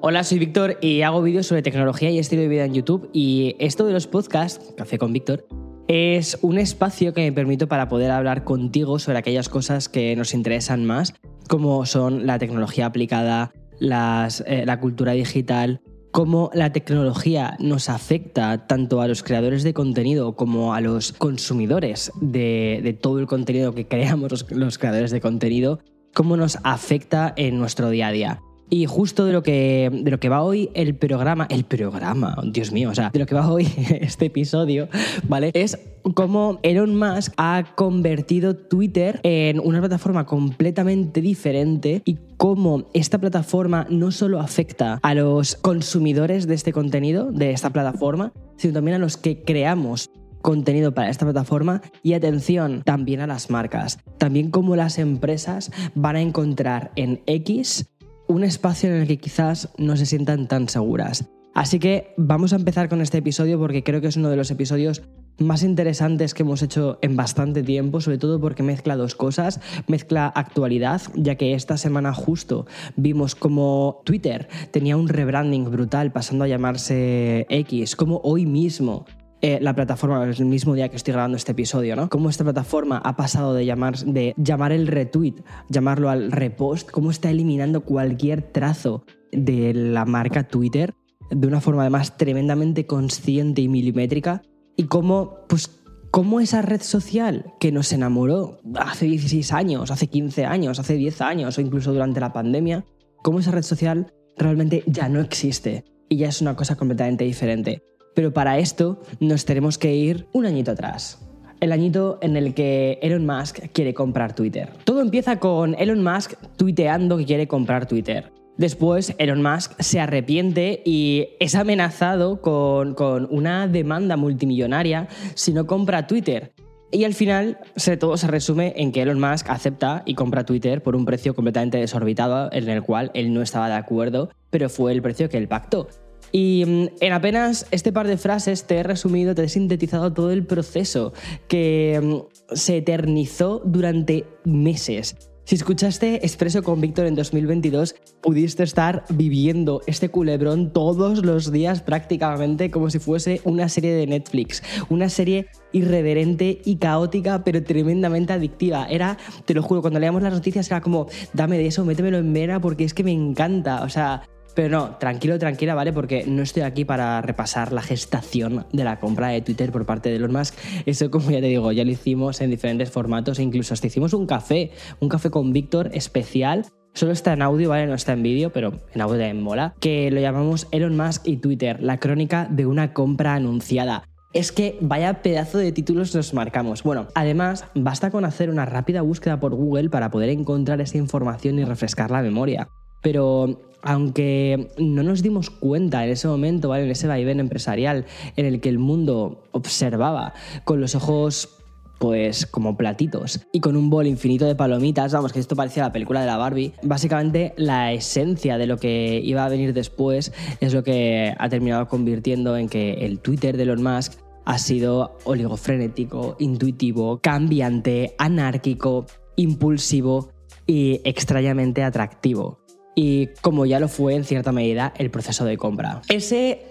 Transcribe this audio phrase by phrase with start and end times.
[0.00, 3.10] Hola, soy Víctor y hago vídeos sobre tecnología y estilo de vida en YouTube.
[3.12, 5.44] Y esto de los podcasts, Café con Víctor,
[5.88, 10.34] es un espacio que me permito para poder hablar contigo sobre aquellas cosas que nos
[10.34, 11.14] interesan más,
[11.48, 15.80] como son la tecnología aplicada, eh, la cultura digital,
[16.12, 22.12] cómo la tecnología nos afecta tanto a los creadores de contenido como a los consumidores
[22.20, 25.80] de, todo el contenido que creamos los creadores de contenido,
[26.14, 28.42] cómo nos afecta en nuestro día a día.
[28.70, 32.72] Y justo de lo que, de lo que va hoy el programa, el programa, Dios
[32.72, 33.66] mío, o sea, de lo que va hoy
[34.00, 34.88] este episodio,
[35.28, 35.50] ¿vale?
[35.54, 35.78] Es
[36.14, 43.86] cómo Elon Musk ha convertido Twitter en una plataforma completamente diferente y cómo esta plataforma
[43.90, 48.98] no solo afecta a los consumidores de este contenido, de esta plataforma, sino también a
[48.98, 50.10] los que creamos
[50.42, 56.16] contenido para esta plataforma y atención también a las marcas, también cómo las empresas van
[56.16, 57.88] a encontrar en X
[58.28, 61.28] un espacio en el que quizás no se sientan tan seguras.
[61.54, 64.50] Así que vamos a empezar con este episodio porque creo que es uno de los
[64.50, 65.02] episodios
[65.38, 70.26] más interesantes que hemos hecho en bastante tiempo, sobre todo porque mezcla dos cosas, mezcla
[70.26, 76.48] actualidad, ya que esta semana justo vimos como Twitter tenía un rebranding brutal pasando a
[76.48, 79.06] llamarse X, como hoy mismo
[79.40, 82.08] eh, la plataforma, el mismo día que estoy grabando este episodio, ¿no?
[82.08, 85.34] Cómo esta plataforma ha pasado de llamar, de llamar el retweet,
[85.68, 90.94] llamarlo al repost, cómo está eliminando cualquier trazo de la marca Twitter
[91.30, 94.42] de una forma además tremendamente consciente y milimétrica
[94.76, 95.70] y cómo, pues,
[96.10, 101.20] cómo esa red social que nos enamoró hace 16 años, hace 15 años, hace 10
[101.20, 102.84] años o incluso durante la pandemia,
[103.22, 107.82] cómo esa red social realmente ya no existe y ya es una cosa completamente diferente.
[108.14, 111.24] Pero para esto nos tenemos que ir un añito atrás.
[111.60, 114.70] El añito en el que Elon Musk quiere comprar Twitter.
[114.84, 118.32] Todo empieza con Elon Musk tuiteando que quiere comprar Twitter.
[118.58, 122.96] Después, Elon Musk se arrepiente y es amenazado con,
[123.30, 126.52] una demanda multimillonaria si no compra Twitter.
[126.90, 127.58] Y al final,
[128.00, 131.78] todo se resume en que Elon Musk acepta y compra Twitter por un precio completamente
[131.78, 135.46] desorbitado en el cual él no estaba de acuerdo, pero fue el precio que él
[135.46, 135.86] pactó.
[136.32, 140.30] Y mm, en apenas este par de frases te he resumido, te he sintetizado todo
[140.30, 141.12] el proceso
[141.48, 145.16] que mm, se eternizó durante meses.
[145.48, 151.80] Si escuchaste Expreso con Víctor en 2022, pudiste estar viviendo este culebrón todos los días
[151.80, 158.34] prácticamente como si fuese una serie de Netflix, una serie irreverente y caótica, pero tremendamente
[158.34, 158.88] adictiva.
[158.90, 159.16] Era,
[159.46, 162.60] te lo juro, cuando leíamos las noticias era como, dame de eso, métemelo en vena
[162.60, 163.84] porque es que me encanta.
[163.84, 165.92] O sea, pero no, tranquilo, tranquila, ¿vale?
[165.92, 170.08] Porque no estoy aquí para repasar la gestación de la compra de Twitter por parte
[170.08, 170.52] de Elon Musk.
[170.84, 174.14] Eso, como ya te digo, ya lo hicimos en diferentes formatos e incluso hasta hicimos
[174.14, 177.86] un café, un café con Víctor especial Solo está en audio, ¿vale?
[177.86, 179.74] No está en vídeo, pero en audio también mola.
[179.78, 184.08] Que lo llamamos Elon Musk y Twitter, la crónica de una compra anunciada.
[184.32, 186.82] Es que vaya pedazo de títulos nos marcamos.
[186.82, 191.60] Bueno, además, basta con hacer una rápida búsqueda por Google para poder encontrar esa información
[191.60, 192.66] y refrescar la memoria.
[193.00, 196.84] Pero aunque no nos dimos cuenta en ese momento, ¿vale?
[196.84, 198.06] en ese vaivén empresarial
[198.36, 200.34] en el que el mundo observaba
[200.64, 201.58] con los ojos
[201.98, 205.92] pues como platitos y con un bol infinito de palomitas, vamos, que esto parecía la
[205.92, 206.72] película de la Barbie.
[206.82, 211.88] Básicamente la esencia de lo que iba a venir después es lo que ha terminado
[211.88, 214.14] convirtiendo en que el Twitter de Elon Musk
[214.44, 219.06] ha sido oligofrenético, intuitivo, cambiante, anárquico,
[219.36, 220.30] impulsivo
[220.66, 222.67] y extrañamente atractivo
[223.00, 226.02] y como ya lo fue en cierta medida el proceso de compra.
[226.08, 226.64] Ese,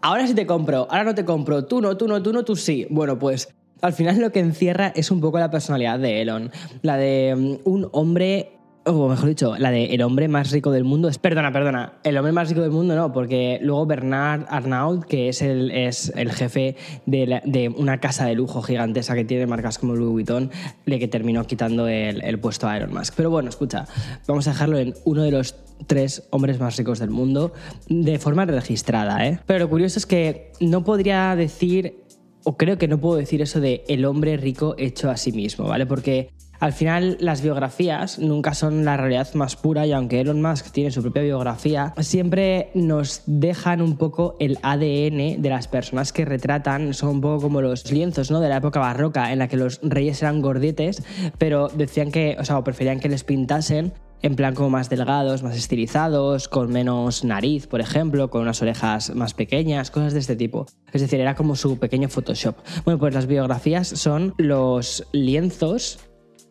[0.00, 2.56] ahora sí te compro, ahora no te compro, tú no, tú no, tú no, tú
[2.56, 2.86] sí.
[2.88, 6.50] Bueno, pues al final lo que encierra es un poco la personalidad de Elon,
[6.80, 8.53] la de mm, un hombre
[8.84, 11.08] o mejor dicho, la de el hombre más rico del mundo.
[11.08, 15.28] Es, perdona, perdona, el hombre más rico del mundo no, porque luego Bernard Arnault, que
[15.28, 19.94] es el, es el jefe de, una casa de lujo gigantesca que tiene marcas como
[19.94, 20.50] Louis Vuitton,
[20.84, 23.14] le que terminó quitando el, el puesto a Elon Musk.
[23.16, 23.86] Pero bueno, escucha,
[24.26, 27.52] vamos a dejarlo en uno de los tres hombres más ricos del mundo
[27.88, 29.40] de forma registrada, ¿eh?
[29.46, 32.04] Pero lo curioso es que no podría decir
[32.44, 35.66] o creo que no puedo decir eso de el hombre rico hecho a sí mismo,
[35.66, 35.86] ¿vale?
[35.86, 36.30] Porque
[36.64, 40.90] al final las biografías nunca son la realidad más pura y aunque Elon Musk tiene
[40.90, 46.94] su propia biografía, siempre nos dejan un poco el ADN de las personas que retratan,
[46.94, 48.40] son un poco como los lienzos ¿no?
[48.40, 51.02] de la época barroca en la que los reyes eran gordetes,
[51.36, 55.42] pero decían que, o sea, o preferían que les pintasen en plan como más delgados,
[55.42, 60.34] más estilizados, con menos nariz, por ejemplo, con unas orejas más pequeñas, cosas de este
[60.34, 60.64] tipo.
[60.94, 62.56] Es decir, era como su pequeño Photoshop.
[62.86, 65.98] Bueno, pues las biografías son los lienzos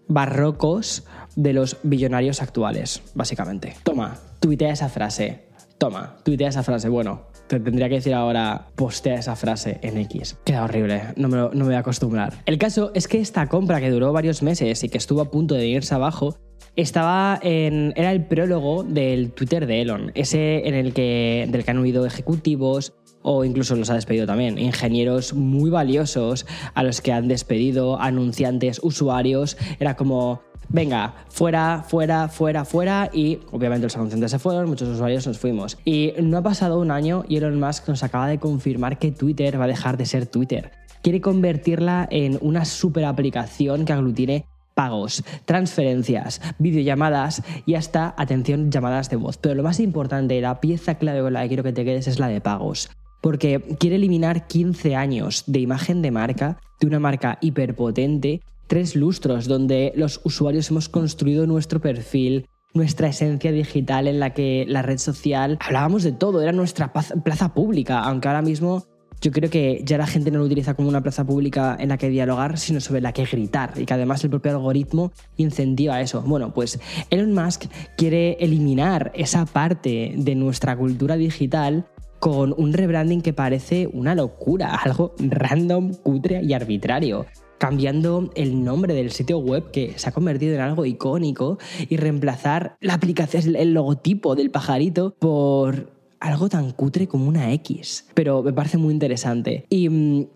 [0.08, 1.06] barrocos
[1.36, 3.76] de los billonarios actuales, básicamente.
[3.84, 5.46] Toma, tuitea esa frase.
[5.78, 6.90] Toma, tuitea esa frase.
[6.90, 10.38] Bueno, te tendría que decir ahora, postea esa frase en X.
[10.46, 12.42] Queda horrible, no me, no me voy a acostumbrar.
[12.46, 15.56] El caso es que esta compra que duró varios meses y que estuvo a punto
[15.56, 16.38] de irse abajo,
[16.76, 21.72] estaba en, era el prólogo del Twitter de Elon, ese en el que, del que
[21.72, 27.12] han huido ejecutivos o incluso los ha despedido también, ingenieros muy valiosos a los que
[27.12, 34.32] han despedido, anunciantes, usuarios, era como, venga, fuera, fuera, fuera, fuera y obviamente los anunciantes
[34.32, 35.78] se fueron, muchos usuarios nos fuimos.
[35.86, 39.60] Y no ha pasado un año y Elon Musk nos acaba de confirmar que Twitter
[39.60, 40.72] va a dejar de ser Twitter.
[41.02, 49.10] Quiere convertirla en una super aplicación que aglutine pagos, transferencias, videollamadas y hasta, atención, llamadas
[49.10, 49.38] de voz.
[49.38, 52.20] Pero lo más importante, la pieza clave con la que quiero que te quedes es
[52.20, 52.90] la de pagos.
[53.24, 59.48] Porque quiere eliminar 15 años de imagen de marca, de una marca hiperpotente, tres lustros
[59.48, 64.98] donde los usuarios hemos construido nuestro perfil, nuestra esencia digital en la que la red
[64.98, 68.84] social hablábamos de todo, era nuestra plaza pública, aunque ahora mismo
[69.22, 71.98] yo creo que ya la gente no lo utiliza como una plaza pública en la
[71.98, 76.22] que dialogar, sino sobre la que gritar y que además el propio algoritmo incentiva eso.
[76.24, 76.78] Bueno, pues
[77.10, 81.86] Elon Musk quiere eliminar esa parte de nuestra cultura digital
[82.24, 87.26] con un rebranding que parece una locura, algo random, cutre y arbitrario
[87.58, 91.58] cambiando el nombre del sitio web que se ha convertido en algo icónico
[91.90, 98.08] y reemplazar la aplicación, el logotipo del pajarito por algo tan cutre como una X.
[98.14, 99.66] Pero me parece muy interesante.
[99.70, 100.28] Y mm,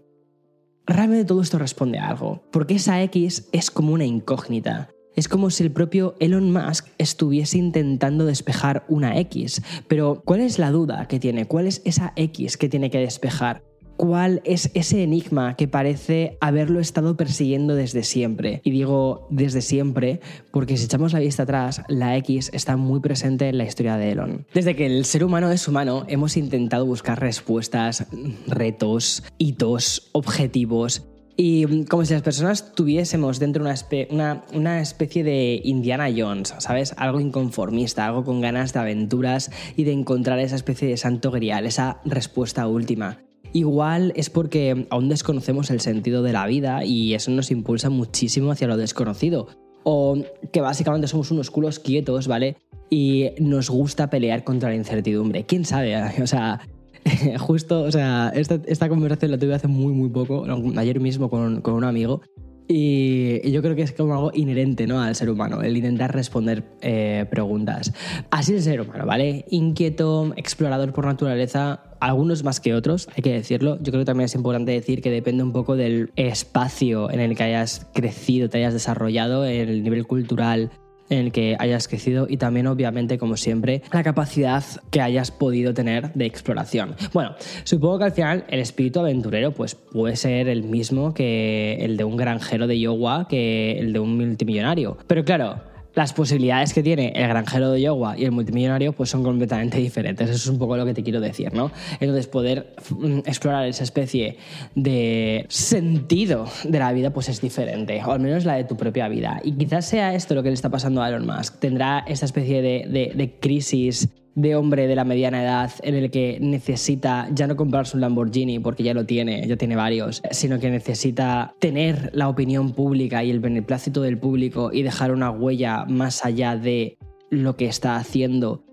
[0.86, 2.44] realmente todo esto responde a algo.
[2.52, 4.90] Porque esa X es como una incógnita.
[5.18, 9.64] Es como si el propio Elon Musk estuviese intentando despejar una X.
[9.88, 11.48] Pero, ¿cuál es la duda que tiene?
[11.48, 13.64] ¿Cuál es esa X que tiene que despejar?
[13.98, 18.62] cuál es ese enigma que parece haberlo estado persiguiendo desde siempre.
[18.64, 20.22] Y digo desde siempre
[20.52, 24.12] porque si echamos la vista atrás, la X está muy presente en la historia de
[24.12, 24.46] Elon.
[24.54, 28.06] Desde que el ser humano es humano, hemos intentado buscar respuestas,
[28.46, 31.08] retos, hitos, objetivos
[31.40, 33.76] y como si las personas tuviésemos dentro una,
[34.10, 36.96] una, una, especie de Indiana Jones, ¿sabes?
[36.98, 41.68] Algo inconformista, algo con ganas de aventuras y de encontrar esa especie de santo grial,
[41.68, 43.20] esa respuesta última.
[43.54, 48.52] Igual es porque aún desconocemos el sentido de la vida y eso nos impulsa muchísimo
[48.52, 49.48] hacia lo desconocido.
[49.84, 50.18] O
[50.52, 52.58] que básicamente somos unos culos quietos, ¿vale?
[52.90, 55.46] Y nos gusta pelear contra la incertidumbre.
[55.46, 55.96] ¿Quién sabe?
[56.22, 56.62] O sea,
[57.40, 60.46] justo, o sea, esta, conversación la tuve hace muy, muy poco,
[60.78, 62.22] ayer mismo con, con un amigo,
[62.70, 65.02] y yo creo que es como algo inherente ¿no?
[65.02, 67.94] al ser humano, el intentar responder eh, preguntas.
[68.30, 69.46] Así es el ser humano, ¿vale?
[69.50, 73.78] Inquieto, explorador por naturaleza, algunos más que otros, hay que decirlo.
[73.78, 77.38] Yo creo que también es importante decir que depende un poco del espacio en el
[77.38, 80.72] que hayas crecido, te hayas desarrollado, el nivel cultural,
[81.10, 85.74] en el que hayas crecido y también obviamente como siempre la capacidad que hayas podido
[85.74, 86.96] tener de exploración.
[87.14, 91.98] Bueno, supongo que al final el espíritu aventurero pues puede ser el mismo que el
[91.98, 94.98] de un granjero de Iowa que el de un multimillonario.
[95.08, 95.62] Pero claro,
[95.98, 100.30] las posibilidades que tiene el granjero de Iowa y el multimillonario pues son completamente diferentes.
[100.30, 101.72] Eso es un poco lo que te quiero decir, ¿no?
[102.00, 104.38] Entonces poder mm, explorar esa especie
[104.76, 109.08] de sentido de la vida pues es diferente, o al menos la de tu propia
[109.08, 109.42] vida.
[109.44, 111.58] Y quizás sea esto lo que le está pasando a Elon Musk.
[111.60, 116.38] Tendrá esta especie de, de crisis de hombre de la mediana edad en el que
[116.40, 120.70] necesita ya no comprarse un Lamborghini porque ya lo tiene, ya tiene varios, sino que
[120.70, 126.24] necesita tener la opinión pública y el beneplácito del público y dejar una huella más
[126.24, 127.00] allá de
[127.32, 128.64] lo que está haciendo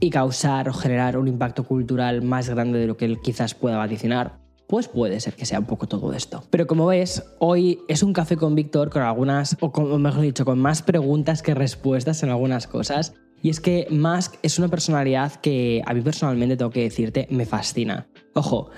[0.00, 3.76] y causar o generar un impacto cultural más grande de lo que él quizás pueda
[3.76, 4.40] vaticinar.
[4.68, 6.44] Pues puede ser que sea un poco todo esto.
[6.48, 10.58] Pero como ves, hoy es un café con Víctor con algunas, o mejor dicho, con
[10.60, 13.12] más preguntas que respuestas en algunas cosas.
[13.42, 17.46] Y es que Musk es una personalidad que a mí personalmente tengo que decirte me
[17.46, 18.06] fascina.
[18.34, 18.70] Ojo,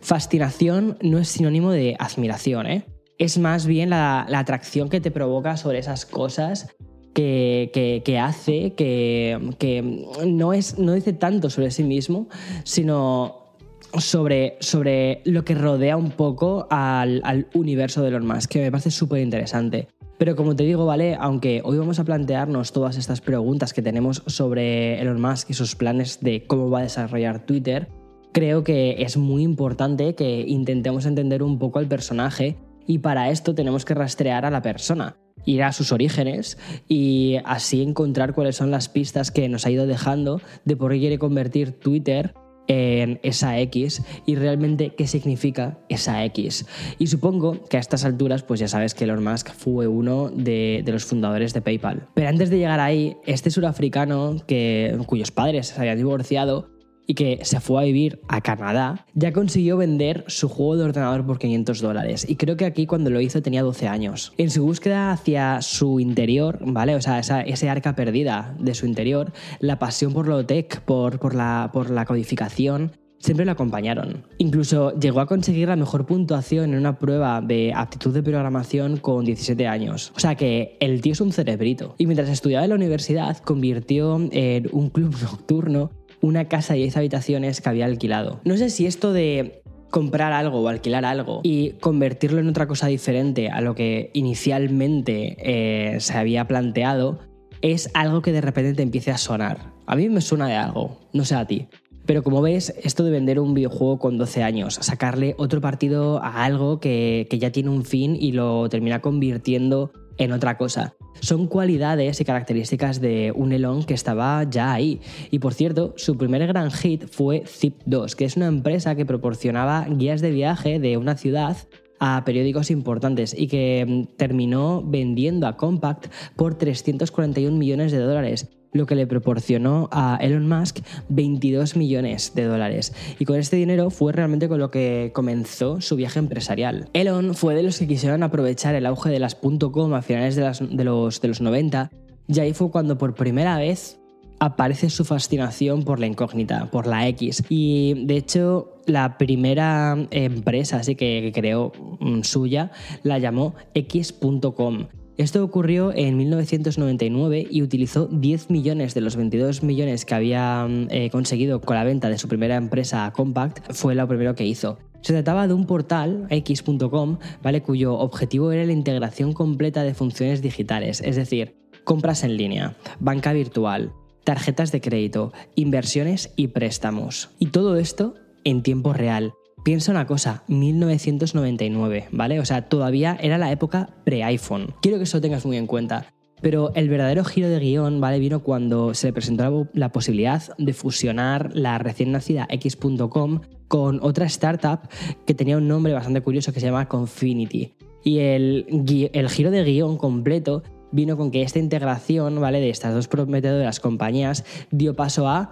[0.00, 2.86] fascinación no es sinónimo de admiración, ¿eh?
[3.18, 6.68] Es más bien la, atracción que te provoca sobre esas cosas
[7.12, 12.28] que, hace, que, no, es, no dice tanto sobre sí mismo,
[12.64, 13.56] sino
[13.98, 18.70] sobre, sobre lo que rodea un poco al, al universo de Elon Musk, que me
[18.70, 19.88] parece súper interesante.
[20.20, 21.16] Pero como te digo, ¿vale?
[21.18, 25.74] Aunque hoy vamos a plantearnos todas estas preguntas que tenemos sobre Elon Musk y sus
[25.74, 27.88] planes de cómo va a desarrollar Twitter,
[28.30, 33.54] creo que es muy importante que intentemos entender un poco al personaje y para esto
[33.54, 38.70] tenemos que rastrear a la persona, ir a sus orígenes y así encontrar cuáles son
[38.70, 42.34] las pistas que nos ha ido dejando de por qué quiere convertir Twitter
[42.70, 46.66] en esa X y realmente qué significa esa X.
[47.00, 50.84] Y supongo que a estas alturas pues ya sabes que Elon Musk fue uno de,
[50.86, 52.06] los fundadores de PayPal.
[52.14, 56.68] Pero antes de llegar ahí, este surafricano que, cuyos padres se habían divorciado
[57.10, 61.26] y que se fue a vivir a Canadá, ya consiguió vender su juego de ordenador
[61.26, 62.24] por 500 dólares.
[62.28, 64.32] Y creo que aquí cuando lo hizo tenía 12 años.
[64.38, 66.94] En su búsqueda hacia su interior, ¿vale?
[66.94, 71.18] O sea, esa, ese arca perdida de su interior, la pasión por lo tech, por,
[71.18, 74.24] por, la, por la codificación, siempre lo acompañaron.
[74.38, 79.24] Incluso llegó a conseguir la mejor puntuación en una prueba de aptitud de programación con
[79.24, 80.12] 17 años.
[80.16, 81.94] O sea que el tío es un cerebrito.
[81.98, 85.90] Y mientras estudiaba en la universidad, convirtió en un club nocturno
[86.20, 88.40] una casa de 10 habitaciones que había alquilado.
[88.44, 92.86] No sé si esto de comprar algo o alquilar algo y convertirlo en otra cosa
[92.86, 97.18] diferente a lo que inicialmente eh, se había planteado
[97.60, 99.72] es algo que de repente te empiece a sonar.
[99.86, 101.68] A mí me suena de algo, no sé a ti.
[102.06, 106.44] Pero como ves, esto de vender un videojuego con 12 años, sacarle otro partido a
[106.44, 110.94] algo que, que ya tiene un fin y lo termina convirtiendo en otra cosa.
[111.20, 115.00] Son cualidades y características de un Elon que estaba ya ahí.
[115.30, 119.86] Y por cierto, su primer gran hit fue Zip2, que es una empresa que proporcionaba
[119.88, 121.56] guías de viaje de una ciudad
[121.98, 128.48] a periódicos importantes y que mm, terminó vendiendo a Compact por 341 millones de dólares
[128.72, 132.92] lo que le proporcionó a Elon Musk 22 millones de dólares.
[133.18, 136.88] Y con este dinero fue realmente con lo que comenzó su viaje empresarial.
[136.92, 140.84] Elon fue de los que quisieron aprovechar el auge de las .com a finales de,
[140.84, 141.90] los, de los 90
[142.28, 144.00] y ahí fue cuando por primera vez
[144.38, 147.44] aparece su fascinación por la incógnita, por la X.
[147.48, 152.70] Y de hecho, la primera empresa así que creó mm, suya
[153.02, 154.86] la llamó X.com.
[155.20, 160.86] Esto ocurrió en 1999 y utilizó 10 millones de los 22 millones que había mm,
[160.88, 164.78] eh, conseguido con la venta de su primera empresa Compact, fue lo primero que hizo.
[165.02, 167.60] Se trataba de un portal, x.com, ¿vale?
[167.60, 173.34] cuyo objetivo era la integración completa de funciones digitales, es decir, compras en línea, banca
[173.34, 173.92] virtual,
[174.24, 177.28] tarjetas de crédito, inversiones y préstamos.
[177.38, 182.40] Y todo esto en tiempo real, Piensa una cosa, 1999, ¿vale?
[182.40, 184.74] O sea, todavía era la época pre-iPhone.
[184.80, 186.06] Quiero que eso lo tengas muy en cuenta.
[186.40, 188.18] Pero el verdadero giro de guion, ¿vale?
[188.18, 194.24] Vino cuando se le presentó la posibilidad de fusionar la recién nacida X.com con otra
[194.26, 194.80] startup
[195.26, 197.74] que tenía un nombre bastante curioso que se llama Confinity.
[198.02, 198.66] Y el,
[199.12, 200.62] el giro de guion completo
[200.92, 202.60] vino con que esta integración, ¿vale?
[202.60, 205.50] De estas dos prometedoras compañías dio paso a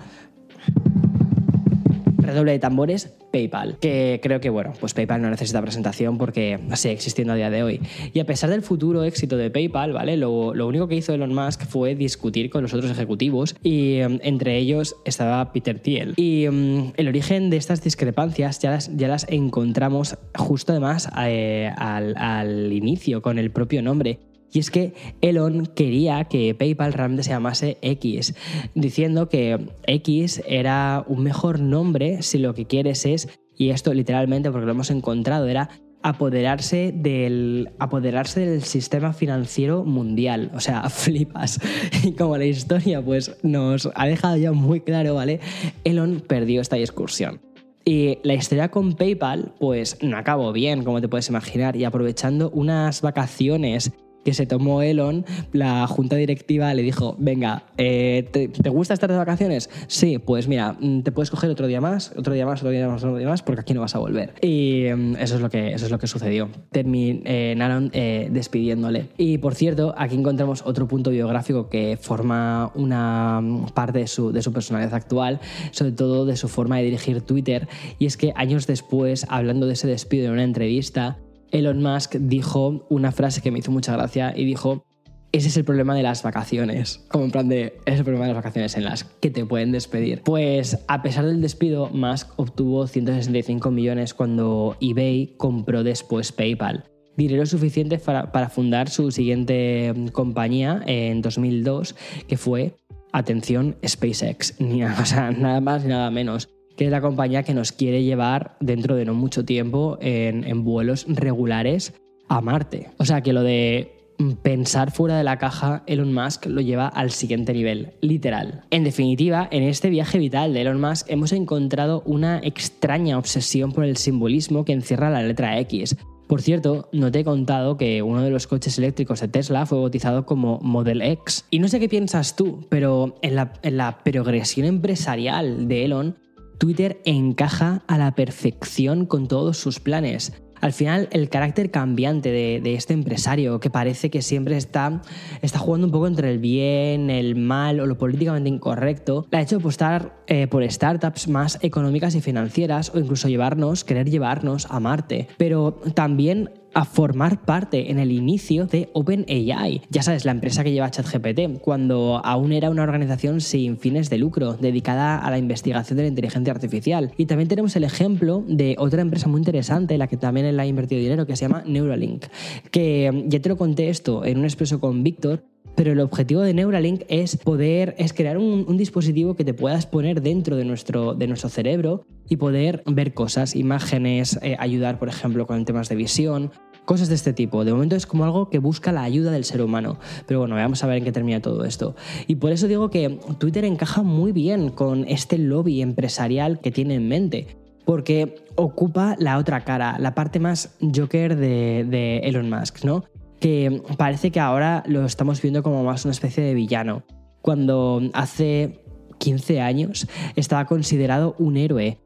[2.28, 3.78] redoble de tambores, PayPal.
[3.80, 7.62] Que creo que, bueno, pues PayPal no necesita presentación porque sigue existiendo a día de
[7.62, 7.80] hoy.
[8.12, 10.16] Y a pesar del futuro éxito de PayPal, ¿vale?
[10.16, 14.56] Lo, único que hizo Elon Musk fue discutir con los otros ejecutivos y em, entre
[14.58, 16.14] ellos estaba Peter Thiel.
[16.16, 21.70] Y em, el origen de estas discrepancias ya las, ya las encontramos justo además eh,
[21.76, 24.18] al, al inicio con el propio nombre
[24.52, 28.34] y es que Elon quería que PayPal realmente se llamase X,
[28.74, 34.50] diciendo que X era un mejor nombre si lo que quieres es, y esto literalmente
[34.50, 35.68] porque lo hemos encontrado, era
[36.02, 40.50] apoderarse del, apoderarse del sistema financiero mundial.
[40.54, 41.60] O sea, flipas.
[42.04, 45.40] Y como la historia pues, nos ha dejado ya muy claro, ¿vale?
[45.84, 47.40] Elon perdió esta discusión.
[47.84, 52.50] Y la historia con PayPal, pues no acabó bien, como te puedes imaginar, y aprovechando
[52.50, 53.92] unas vacaciones
[54.28, 59.16] que se tomó Elon, la junta directiva le dijo, venga, eh, ¿te, gusta estar de
[59.16, 59.70] vacaciones?
[59.86, 62.86] Sí, pues mira, mm, te puedes coger otro día más, otro día más, otro día
[62.86, 64.34] más, otro día más, porque aquí no vas a volver.
[64.42, 66.50] Y mm, eso es lo que, eso es lo que sucedió.
[66.72, 69.08] Terminaron eh, despidiéndole.
[69.16, 74.30] Y por cierto, aquí encontramos otro punto biográfico que forma una mm, parte de su,
[74.30, 77.66] de su personalidad actual, sobre todo de su forma de dirigir Twitter,
[77.98, 81.16] y es que años después, hablando de ese despido en una entrevista,
[81.50, 84.84] Elon Musk dijo una frase que me hizo mucha gracia y dijo,
[85.32, 87.04] ese es el problema de las vacaciones.
[87.08, 89.72] Como en plan de, es el problema de las vacaciones en las que te pueden
[89.72, 90.22] despedir.
[90.22, 96.84] Pues a pesar del despido, Musk obtuvo 165 millones cuando eBay compró después PayPal.
[97.16, 101.94] Dinero suficiente para, fundar su siguiente mm, compañía en 2002,
[102.26, 102.76] que fue,
[103.12, 104.54] atención, SpaceX.
[104.60, 106.48] Ni, o sea, nada más ni nada menos
[106.78, 111.06] que es la compañía que nos quiere llevar dentro de no mucho tiempo en, vuelos
[111.08, 111.92] regulares
[112.28, 112.90] a Marte.
[112.98, 117.10] O sea que lo de pensar fuera de la caja, Elon Musk lo lleva al
[117.10, 118.62] siguiente nivel, literal.
[118.70, 123.84] En definitiva, en este viaje vital de Elon Musk hemos encontrado una extraña obsesión por
[123.84, 125.96] el simbolismo que encierra la letra X.
[126.28, 129.78] Por cierto, no te he contado que uno de los coches eléctricos de Tesla fue
[129.78, 131.46] bautizado como Model X.
[131.50, 136.16] Y no sé qué piensas tú, pero en la, progresión empresarial de Elon
[136.58, 140.32] Twitter encaja a la perfección con todos sus planes.
[140.60, 145.02] Al final, el carácter cambiante de, este empresario, que parece que siempre está,
[145.40, 149.42] está jugando un poco entre el bien, el mal o lo políticamente incorrecto, le ha
[149.42, 154.80] hecho apostar eh, por startups más económicas y financieras o incluso llevarnos, querer llevarnos a
[154.80, 155.28] Marte.
[155.36, 159.82] Pero también a formar parte en el inicio de OpenAI.
[159.90, 164.18] Ya sabes, la empresa que lleva ChatGPT, cuando aún era una organización sin fines de
[164.18, 167.10] lucro, dedicada a la investigación de la inteligencia artificial.
[167.16, 170.66] Y también tenemos el ejemplo de otra empresa muy interesante, la que también él ha
[170.66, 172.26] invertido dinero, que se llama Neuralink,
[172.70, 175.42] que ya te lo conté esto en un expreso con Víctor,
[175.78, 180.22] pero el objetivo de Neuralink es poder, es crear un, dispositivo que te puedas poner
[180.22, 185.46] dentro de nuestro, de nuestro cerebro y poder ver cosas, imágenes, eh, ayudar, por ejemplo,
[185.46, 186.50] con temas de visión,
[186.88, 187.66] cosas de este tipo.
[187.66, 189.98] De momento es como algo que busca la ayuda del ser humano.
[190.26, 191.94] Pero bueno, vamos a ver en qué termina todo esto.
[192.26, 196.94] Y por eso digo que Twitter encaja muy bien con este lobby empresarial que tiene
[196.94, 197.58] en mente.
[197.84, 203.04] Porque ocupa la otra cara, la parte más Joker de, de Elon Musk, ¿no?
[203.38, 207.04] que parece que ahora lo estamos viendo como más una especie de villano,
[207.40, 208.80] cuando hace
[209.18, 211.98] 15 años estaba considerado un héroe.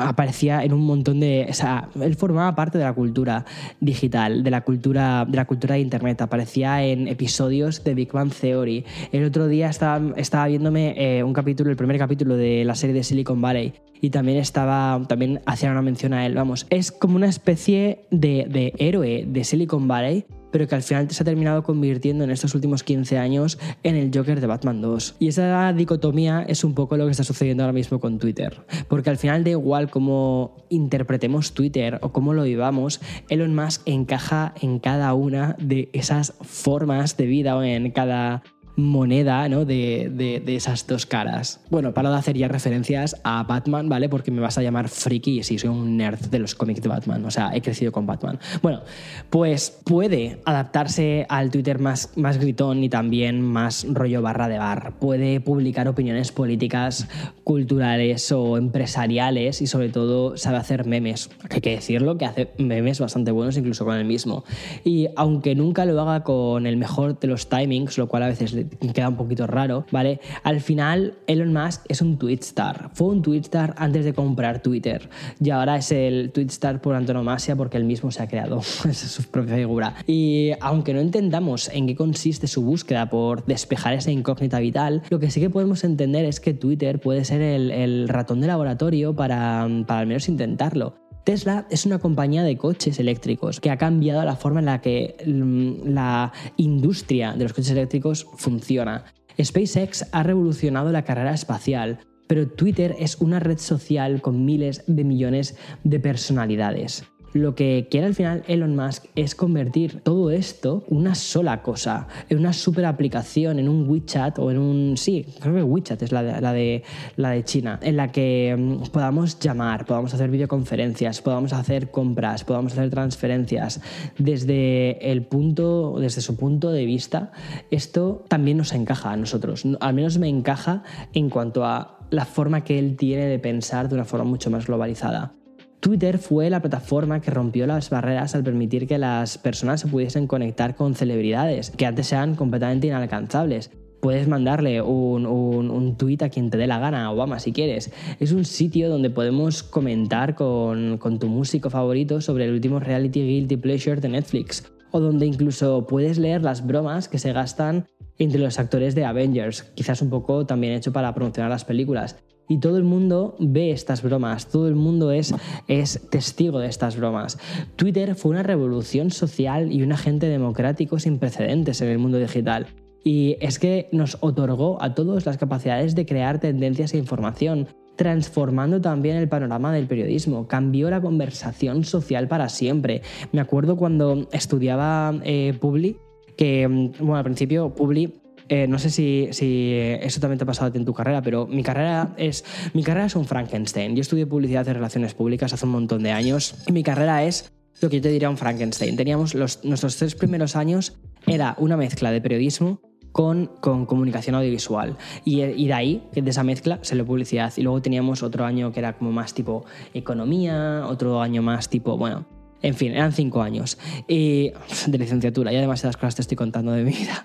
[0.00, 1.46] Aparecía en un montón de.
[1.48, 3.44] O sea, él formaba parte de la cultura
[3.80, 6.20] digital, de la cultura, de la cultura de internet.
[6.20, 8.84] Aparecía en episodios de Big Bang Theory.
[9.12, 12.94] El otro día estaba, estaba viéndome eh, un capítulo, el primer capítulo de la serie
[12.94, 13.74] de Silicon Valley.
[14.00, 15.00] Y también estaba.
[15.08, 16.34] También hacía una mención a él.
[16.34, 16.66] Vamos.
[16.70, 21.22] Es como una especie de, de héroe de Silicon Valley pero que al final se
[21.22, 25.16] ha terminado convirtiendo en estos últimos 15 años en el Joker de Batman 2.
[25.18, 29.10] Y esa dicotomía es un poco lo que está sucediendo ahora mismo con Twitter, porque
[29.10, 34.78] al final da igual cómo interpretemos Twitter o cómo lo vivamos, Elon Musk encaja en
[34.78, 38.42] cada una de esas formas de vida o en cada
[38.78, 39.64] moneda ¿no?
[39.64, 40.08] de,
[40.44, 41.60] de, esas dos caras.
[41.68, 44.08] Bueno, para de hacer ya referencias a Batman, ¿vale?
[44.08, 47.24] Porque me vas a llamar friki si soy un nerd de los cómics de Batman,
[47.24, 48.38] o sea, he crecido con Batman.
[48.62, 48.82] Bueno,
[49.30, 54.92] pues puede adaptarse al Twitter más, más gritón y también más rollo barra de bar.
[55.00, 57.08] Puede publicar opiniones políticas,
[57.42, 61.30] culturales o empresariales y sobre todo sabe hacer memes.
[61.50, 64.44] Hay que decirlo, que hace memes bastante buenos incluso con el mismo.
[64.84, 68.54] Y aunque nunca lo haga con el mejor de los timings, lo cual a veces
[68.94, 70.20] queda un poquito raro, ¿vale?
[70.42, 72.90] Al final, Elon Musk es un Twitstar.
[72.94, 75.08] Fue un Twitstar antes de comprar Twitter.
[75.40, 78.62] Y ahora es el Twitstar por antonomasia porque él mismo se ha creado.
[78.92, 79.94] su propia figura.
[80.06, 85.18] Y aunque no entendamos en qué consiste su búsqueda por despejar esa incógnita vital, lo
[85.18, 89.62] que sí que podemos entender es que Twitter puede ser el, ratón de laboratorio para
[89.62, 91.07] al menos intentarlo.
[91.28, 95.14] Tesla es una compañía de coches eléctricos que ha cambiado la forma en la que
[95.26, 99.04] mm, la industria de los coches eléctricos funciona.
[99.38, 105.04] SpaceX ha revolucionado la carrera espacial, pero Twitter es una red social con miles de
[105.04, 107.04] millones de personalidades.
[107.32, 112.08] Lo que quiere al final Elon Musk es convertir todo esto en una sola cosa,
[112.28, 114.96] en una super aplicación, en un WeChat o en un...
[114.96, 116.82] Sí, creo que WeChat es la de, la de,
[117.16, 122.44] la de China, en la que mm, podamos llamar, podamos hacer videoconferencias, podamos hacer compras,
[122.44, 123.80] podamos hacer transferencias.
[124.18, 127.32] Desde el punto, desde su punto de vista,
[127.70, 129.64] esto también nos encaja a nosotros.
[129.80, 133.94] Al menos me encaja en cuanto a la forma que él tiene de pensar de
[133.94, 135.37] una forma mucho más globalizada.
[135.80, 140.26] Twitter fue la plataforma que rompió las barreras al permitir que las personas se pudiesen
[140.26, 143.70] conectar con celebridades que antes eran completamente inalcanzables.
[144.00, 147.92] Puedes mandarle un, un, tweet a quien te dé la gana, Obama, si quieres.
[148.20, 153.20] Es un sitio donde podemos comentar con, con tu músico favorito sobre el último reality
[153.22, 154.64] Guilty Pleasure de Netflix.
[154.92, 157.86] O donde incluso puedes leer las bromas que se gastan
[158.18, 162.16] entre los actores de Avengers, quizás un poco también hecho para promocionar las películas
[162.48, 165.34] y todo el mundo ve estas bromas, todo el mundo es,
[165.68, 167.38] es testigo de estas bromas.
[167.76, 172.66] Twitter fue una revolución social y un agente democrático sin precedentes en el mundo digital.
[173.04, 178.80] Y es que nos otorgó a todos las capacidades de crear tendencias e información, transformando
[178.80, 180.46] también el panorama del periodismo.
[180.46, 183.02] Cambió la conversación social para siempre.
[183.32, 185.96] Me acuerdo cuando estudiaba eh, Publi,
[186.36, 188.12] que, mm, bueno, al principio Publi
[188.48, 191.62] eh, no sé si, si, eso también te ha pasado en tu carrera, pero mi
[191.62, 193.94] carrera es mi carrera es un Frankenstein.
[193.94, 197.52] Yo estudié publicidad y relaciones públicas hace un montón de años y mi carrera es
[197.80, 198.96] lo que yo te diría un Frankenstein.
[198.96, 202.80] Teníamos los, nuestros tres primeros años era una mezcla de periodismo
[203.12, 204.96] con, con comunicación audiovisual.
[205.24, 207.52] Y, y, de ahí, de esa mezcla, salió publicidad.
[207.56, 211.96] Y luego teníamos otro año que era como más tipo economía, otro año más tipo,
[211.96, 212.26] bueno,
[212.62, 214.52] en fin, eran cinco años y,
[214.86, 215.52] de licenciatura.
[215.52, 217.24] Ya demasiadas cosas te estoy contando de mi vida.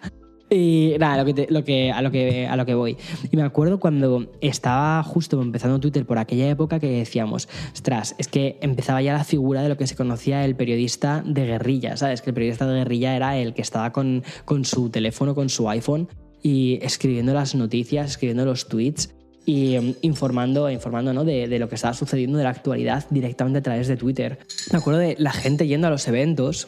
[0.54, 2.98] Y nada, lo que, a, lo que, a lo que voy.
[3.32, 8.28] Y me acuerdo cuando estaba justo empezando Twitter por aquella época que decíamos, ostras, es
[8.28, 12.22] que empezaba ya la figura de lo que se conocía el periodista de guerrilla, ¿sabes?
[12.22, 15.68] Que el periodista de guerrilla era el que estaba con, con su teléfono, con su
[15.70, 16.08] iPhone
[16.44, 19.10] y escribiendo las noticias, escribiendo los tweets
[19.46, 21.24] y um, informando, informando ¿no?
[21.24, 24.40] de, lo que estaba sucediendo de la actualidad directamente a través de Twitter.
[24.72, 26.68] Me acuerdo de la gente yendo a los eventos.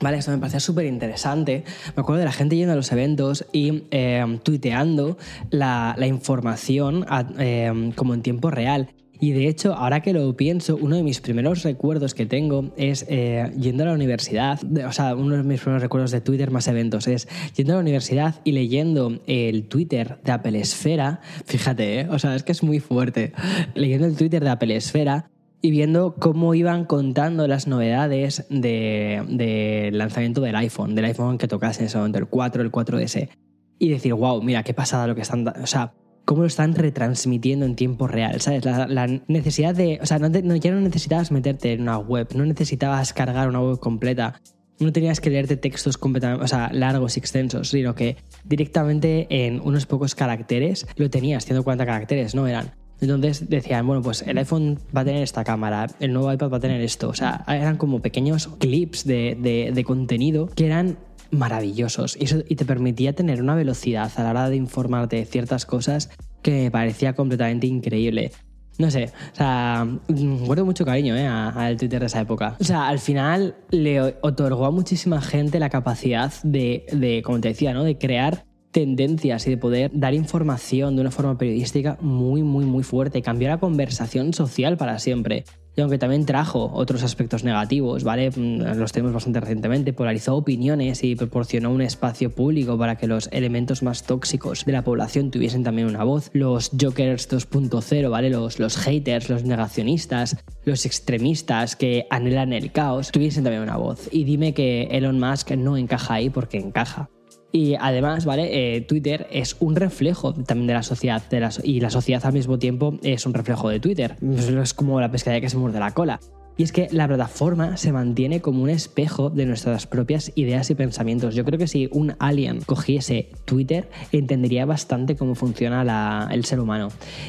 [0.00, 1.64] Vale, esto me parecía súper interesante.
[1.96, 5.16] Me acuerdo de la gente yendo a los eventos y eh, tuiteando
[5.50, 8.90] la, la información a, eh, como en tiempo real.
[9.20, 13.06] Y de hecho, ahora que lo pienso, uno de mis primeros recuerdos que tengo es
[13.08, 16.66] eh, yendo a la universidad, o sea, uno de mis primeros recuerdos de Twitter más
[16.68, 22.08] eventos es yendo a la universidad y leyendo el Twitter de Apple Esfera, fíjate, ¿eh?
[22.10, 23.32] o sea, es que es muy fuerte,
[23.74, 25.30] leyendo el Twitter de Apple Esfera
[25.64, 31.48] y viendo cómo iban contando las novedades del de lanzamiento del iPhone, del iPhone que
[31.48, 33.30] tocase en ese momento, el 4, el 4S.
[33.78, 35.48] Y decir, wow, mira, qué pasada lo que están...
[35.48, 35.94] O sea,
[36.26, 38.62] cómo lo están retransmitiendo en tiempo real, ¿sabes?
[38.66, 40.00] La, necesidad de...
[40.02, 43.78] O sea, no, ya no necesitabas meterte en una web, no necesitabas cargar una web
[43.78, 44.42] completa,
[44.80, 49.62] no tenías que leerte textos completamente, o sea, largos y extensos, sino que directamente en
[49.62, 52.46] unos pocos caracteres lo tenías, 140 caracteres, ¿no?
[52.46, 52.83] Eran.
[53.00, 56.56] Entonces decían, bueno, pues el iPhone va a tener esta cámara, el nuevo iPad va
[56.56, 57.08] a tener esto.
[57.08, 60.96] O sea, eran como pequeños clips de, de, contenido que eran
[61.30, 65.24] maravillosos y, eso, y te permitía tener una velocidad a la hora de informarte de
[65.24, 66.10] ciertas cosas
[66.42, 68.32] que me parecía completamente increíble.
[68.76, 71.26] No sé, o sea, guardo mucho cariño ¿eh?
[71.26, 72.56] al Twitter de esa época.
[72.60, 77.48] O sea, al final le otorgó a muchísima gente la capacidad de, de, como te
[77.48, 77.84] decía, ¿no?
[77.84, 82.82] de crear tendencias y de poder dar información de una forma periodística muy, muy, muy
[82.82, 83.22] fuerte.
[83.22, 85.44] Cambió la conversación social para siempre.
[85.76, 88.30] Y aunque también trajo otros aspectos negativos, ¿vale?
[88.30, 93.28] Mm, los tenemos bastante recientemente, polarizó opiniones y proporcionó un espacio público para que los
[93.32, 96.30] elementos más tóxicos de la población tuviesen también una voz.
[96.32, 98.30] Los Jokers 2.0, ¿vale?
[98.30, 104.08] Los, los haters, los negacionistas, los extremistas que anhelan el caos, tuviesen también una voz.
[104.10, 107.08] Y dime que Elon Musk no encaja ahí porque encaja.
[107.54, 108.76] Y además, ¿vale?
[108.76, 112.58] Eh, Twitter es un reflejo también de la sociedad de y la sociedad al mismo
[112.58, 114.16] tiempo es un reflejo de Twitter.
[114.58, 116.18] Es como la pescadilla que se muerde la cola.
[116.56, 120.74] Y es que la plataforma se mantiene como un espejo de nuestras propias ideas y
[120.74, 121.36] pensamientos.
[121.36, 126.88] Yo creo que si un alien cogiese Twitter, entendería bastante cómo funciona el ser humano.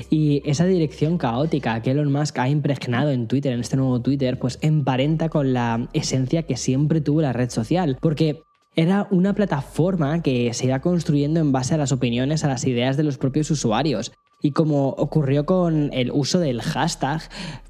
[0.10, 4.40] Y esa dirección caótica que Elon Musk ha impregnado en Twitter, en este nuevo Twitter,
[4.40, 8.00] pues emparenta con la esencia que siempre tuvo la red social.
[8.02, 8.42] Porque
[8.76, 12.98] era una plataforma que se iba construyendo en base a las opiniones, a las ideas
[12.98, 14.12] de los propios usuarios.
[14.42, 17.22] Y como ocurrió con el uso del hashtag,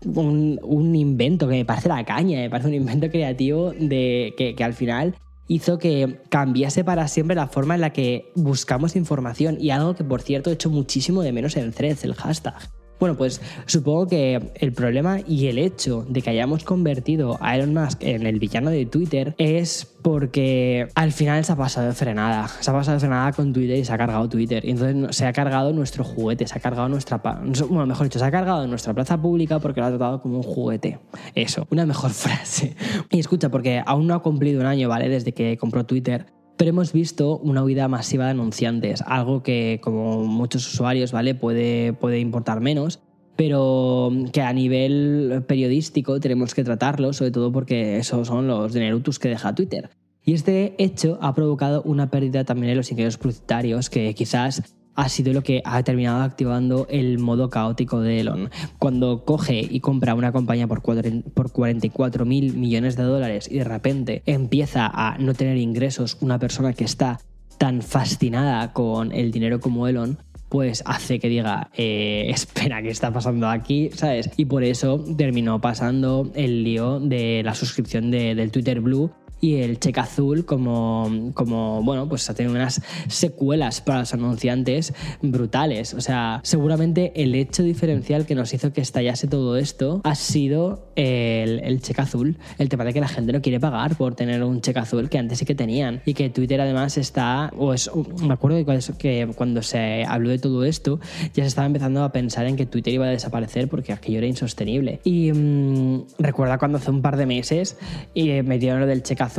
[0.03, 4.63] un, invento que me parece la caña, me parece un invento creativo de, que, que
[4.63, 5.15] al final
[5.47, 10.03] hizo que cambiase para siempre la forma en la que buscamos información y algo que
[10.03, 12.55] por cierto he hecho muchísimo de menos en threads, el hashtag.
[12.99, 17.73] Bueno, pues supongo que el problema y el hecho de que hayamos convertido a Elon
[17.73, 22.47] Musk en el villano de Twitter es porque al final se ha pasado de frenada.
[22.47, 24.63] Se ha pasado de frenada con Twitter y se ha cargado Twitter.
[24.63, 27.17] Y entonces se ha cargado nuestro juguete, se ha cargado nuestra...
[27.17, 30.43] Bueno, mejor dicho, se ha cargado nuestra plaza pública porque lo ha tratado como un
[30.43, 30.99] juguete.
[31.33, 32.75] Eso, una mejor frase.
[33.09, 35.09] Y escucha, porque aún no ha cumplido un año, ¿vale?
[35.09, 40.23] Desde que compró Twitter pero hemos visto una huida masiva de anunciantes, algo que como
[40.23, 41.35] muchos usuarios, ¿vale?
[41.35, 42.99] Puede, puede importar menos,
[43.35, 49.19] pero que a nivel periodístico tenemos que tratarlo, sobre todo porque esos son los dinerutus
[49.19, 49.89] que deja Twitter.
[50.23, 54.63] Y este hecho ha provocado una pérdida también en los ingresos publicitarios que quizás
[54.95, 58.49] ha sido lo que ha terminado activando el modo caótico de Elon.
[58.79, 63.63] Cuando coge y compra una compañía por, por 44 mil millones de dólares y de
[63.63, 67.19] repente empieza a no tener ingresos una persona que está
[67.57, 70.17] tan fascinada con el dinero como Elon,
[70.49, 73.89] pues hace que diga, eh, espera, ¿qué está pasando aquí?
[73.93, 74.29] ¿Sabes?
[74.37, 79.11] Y por eso terminó pasando el lío de la suscripción de, del Twitter Blue
[79.45, 84.91] y el cheque azul como, como, bueno, pues ha tenido unas secuelas para los anunciantes
[85.21, 85.93] brutales.
[85.93, 90.87] O sea, seguramente el hecho diferencial que nos hizo que estallase todo esto ha sido
[90.95, 92.39] el, el cheque azul.
[92.57, 95.19] El tema de que la gente no quiere pagar por tener un cheque azul que
[95.19, 96.01] antes sí que tenían.
[96.05, 97.91] Y que Twitter además está, o es,
[98.23, 98.57] me acuerdo
[98.97, 100.99] que cuando se habló de todo esto,
[101.35, 104.27] ya se estaba empezando a pensar en que Twitter iba a desaparecer porque aquello era
[104.27, 105.01] insostenible.
[105.03, 107.77] Y mmm, recuerda cuando hace un par de meses
[108.15, 109.34] y eh, metieron lo del cheque azul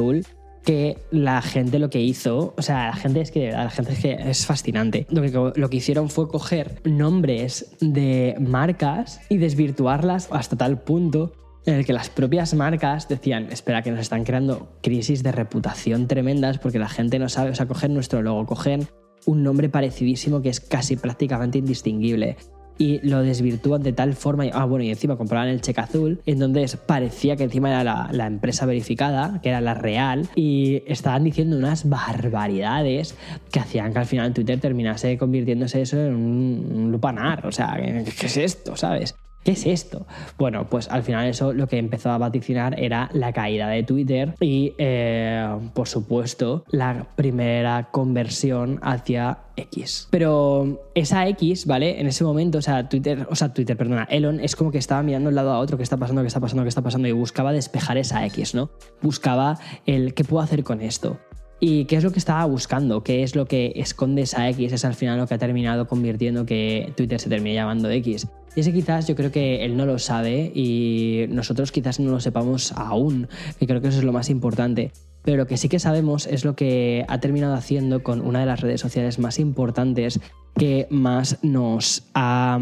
[0.64, 4.00] que la gente lo que hizo, o sea, la gente es que, la gente es
[4.00, 5.06] que es fascinante.
[5.10, 11.32] Lo que, lo que hicieron fue coger nombres de marcas y desvirtuarlas hasta tal punto
[11.66, 16.08] en el que las propias marcas decían, espera, que nos están creando crisis de reputación
[16.08, 18.88] tremendas porque la gente no sabe, o sea, coger nuestro logo, cogen
[19.24, 22.36] un nombre parecidísimo que es casi prácticamente indistinguible
[22.78, 24.44] y lo desvirtúan de tal forma.
[24.52, 28.26] Ah, bueno, y encima compraban el cheque azul, en donde parecía que encima era la,
[28.26, 33.14] empresa verificada, que era la real, y estaban diciendo unas barbaridades
[33.50, 37.46] que hacían que al final Twitter terminase convirtiéndose eso en un, un lupanar.
[37.46, 38.76] O sea, ¿qué es esto?
[38.76, 39.14] ¿Sabes?
[39.46, 40.08] ¿Qué es esto?
[40.38, 44.34] Bueno, pues al final eso lo que empezó a vaticinar era la caída de Twitter
[44.40, 50.08] y, eh, por supuesto, la primera conversión hacia X.
[50.10, 52.00] Pero esa X, ¿vale?
[52.00, 55.04] En ese momento, o sea, Twitter, o sea, Twitter, perdona, Elon es como que estaba
[55.04, 57.06] mirando de un lado a otro, qué está pasando, qué está pasando, qué está pasando,
[57.06, 58.70] y buscaba despejar esa X, ¿no?
[59.00, 61.20] Buscaba el qué puedo hacer con esto.
[61.58, 63.02] ¿Y qué es lo que estaba buscando?
[63.02, 64.72] ¿Qué es lo que esconde esa X?
[64.72, 68.28] Es al final lo que ha terminado convirtiendo que Twitter se termine llamando X.
[68.54, 72.20] Y ese quizás yo creo que él no lo sabe y nosotros quizás no lo
[72.20, 74.92] sepamos aún, que creo que eso es lo más importante.
[75.22, 78.46] Pero lo que sí que sabemos es lo que ha terminado haciendo con una de
[78.46, 80.20] las redes sociales más importantes
[80.56, 82.58] que más nos ha,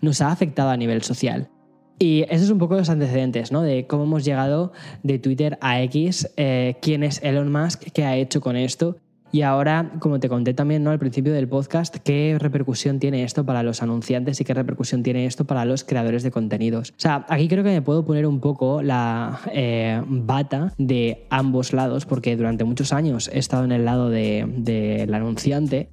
[0.00, 1.50] nos ha afectado a nivel social.
[1.98, 3.62] Y esos es un poco los antecedentes, ¿no?
[3.62, 8.16] De cómo hemos llegado de Twitter a X, eh, quién es Elon Musk, qué ha
[8.16, 8.96] hecho con esto
[9.30, 10.90] y ahora, como te conté también ¿no?
[10.90, 15.26] al principio del podcast, ¿qué repercusión tiene esto para los anunciantes y qué repercusión tiene
[15.26, 16.90] esto para los creadores de contenidos?
[16.92, 21.74] O sea, aquí creo que me puedo poner un poco la eh, bata de ambos
[21.74, 25.90] lados, porque durante muchos años he estado en el lado del de, anunciante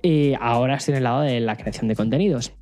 [0.00, 2.52] y ahora estoy en el lado de la creación de contenidos.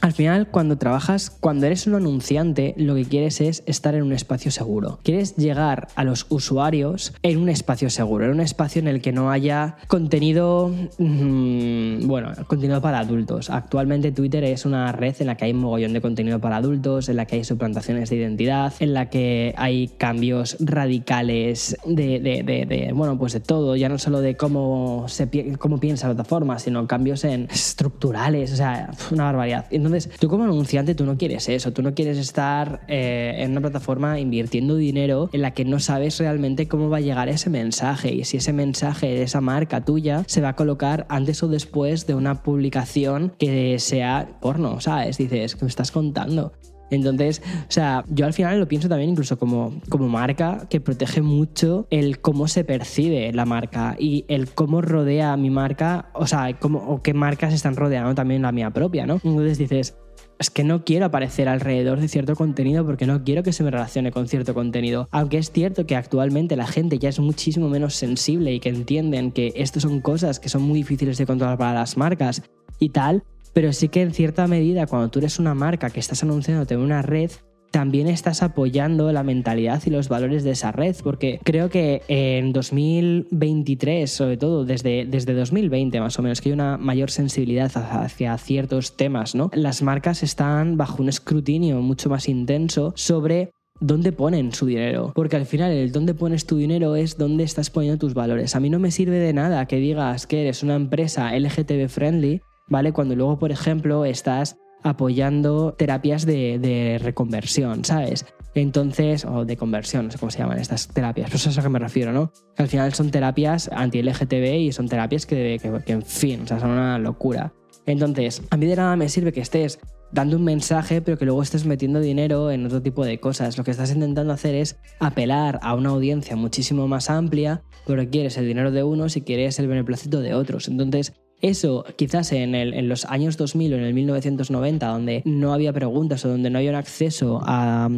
[0.00, 4.12] Al final, cuando trabajas, cuando eres un anunciante, lo que quieres es estar en un
[4.12, 4.98] espacio seguro.
[5.02, 9.12] Quieres llegar a los usuarios en un espacio seguro, en un espacio en el que
[9.12, 13.50] no haya contenido, mmm, bueno, contenido para adultos.
[13.50, 17.10] Actualmente Twitter es una red en la que hay un mogollón de contenido para adultos,
[17.10, 22.42] en la que hay suplantaciones de identidad, en la que hay cambios radicales de, de,
[22.42, 26.14] de, de bueno, pues de todo, ya no solo de cómo, se, cómo piensa la
[26.14, 29.66] plataforma, sino cambios en estructurales, o sea, una barbaridad.
[29.70, 33.60] Entonces, tú como anunciante, tú no quieres eso, tú no quieres estar eh, en una
[33.60, 38.12] plataforma invirtiendo dinero en la que no sabes realmente cómo va a llegar ese mensaje
[38.12, 42.06] y si ese mensaje de esa marca tuya se va a colocar antes o después
[42.06, 45.18] de una publicación que sea porno, ¿sabes?
[45.18, 46.52] Dices, ¿qué me estás contando?
[46.90, 51.22] Entonces, o sea, yo al final lo pienso también incluso como, como marca que protege
[51.22, 56.58] mucho el cómo se percibe la marca y el cómo rodea mi marca, o sea,
[56.58, 59.20] cómo, o qué marcas están rodeando también la mía propia, ¿no?
[59.24, 59.96] Entonces dices,
[60.40, 63.70] es que no quiero aparecer alrededor de cierto contenido porque no quiero que se me
[63.70, 65.06] relacione con cierto contenido.
[65.10, 69.32] Aunque es cierto que actualmente la gente ya es muchísimo menos sensible y que entienden
[69.32, 72.42] que esto son cosas que son muy difíciles de controlar para las marcas
[72.78, 76.22] y tal, pero sí que en cierta medida cuando tú eres una marca que estás
[76.22, 77.30] anunciándote en una red,
[77.70, 82.52] también estás apoyando la mentalidad y los valores de esa red, porque creo que en
[82.52, 88.36] 2023, sobre todo desde, desde 2020 más o menos, que hay una mayor sensibilidad hacia
[88.38, 89.50] ciertos temas, ¿no?
[89.54, 95.12] Las marcas están bajo un escrutinio mucho más intenso sobre dónde ponen su dinero.
[95.14, 98.54] Porque al final el dónde pones tu dinero es dónde estás poniendo tus valores.
[98.54, 102.42] A mí no me sirve de nada que digas que eres una empresa LGTB friendly
[102.70, 102.92] ¿vale?
[102.92, 108.24] Cuando luego, por ejemplo, estás apoyando terapias de, reconversión, ¿sabes?
[108.54, 111.60] Entonces, o de conversión, no sé cómo se llaman estas terapias, pues eso es a
[111.60, 112.32] lo que me refiero, ¿no?
[112.56, 116.70] al final son terapias anti-LGTB y son terapias que, que, en fin, o sea, son
[116.70, 117.52] una locura.
[117.86, 119.78] Entonces, a mí de nada me sirve que estés
[120.12, 123.56] dando un mensaje, pero que luego estés metiendo dinero en otro tipo de cosas.
[123.56, 128.36] Lo que estás intentando hacer es apelar a una audiencia muchísimo más amplia, pero quieres
[128.36, 130.68] el dinero de unos y quieres el beneplácito de otros.
[130.68, 136.24] Entonces, eso quizás en, los años 2000 o en el 1990, donde no había preguntas
[136.24, 137.88] o donde no había un acceso a,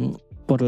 [0.45, 0.63] por,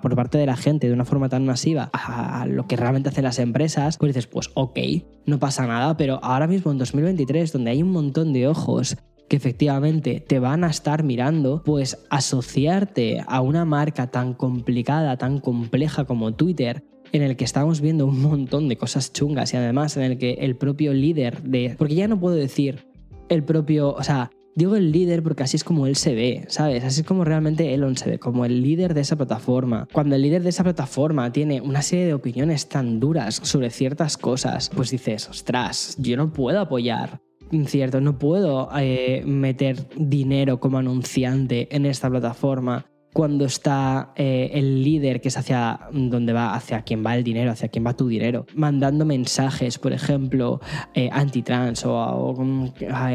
[0.00, 3.24] por parte de la gente de una forma tan masiva a lo que realmente hacen
[3.24, 4.78] las empresas, pues dices, pues ok,
[5.26, 8.96] no pasa nada, pero ahora mismo en 2023, donde hay un montón de ojos
[9.30, 15.38] que efectivamente te van a estar mirando, pues asociarte a una marca tan complicada, tan
[15.38, 19.96] compleja como Twitter, en el que estamos viendo un montón de cosas chungas y además
[19.96, 21.74] en el que el propio líder de...
[21.78, 22.86] Porque ya no puedo decir
[23.28, 23.94] el propio...
[23.94, 26.84] O sea, digo el líder porque así es como él se ve, ¿sabes?
[26.84, 29.88] Así es como realmente Elon se ve, como el líder de esa plataforma.
[29.92, 34.16] Cuando el líder de esa plataforma tiene una serie de opiniones tan duras sobre ciertas
[34.16, 37.20] cosas, pues dices, ostras, yo no puedo apoyar
[37.66, 44.84] cierto, no puedo eh, meter dinero como anunciante en esta plataforma cuando está eh, el
[44.84, 48.06] líder, que es hacia donde va, hacia quién va el dinero, hacia quién va tu
[48.06, 50.60] dinero, mandando mensajes, por ejemplo,
[50.94, 52.34] eh, anti-trans o,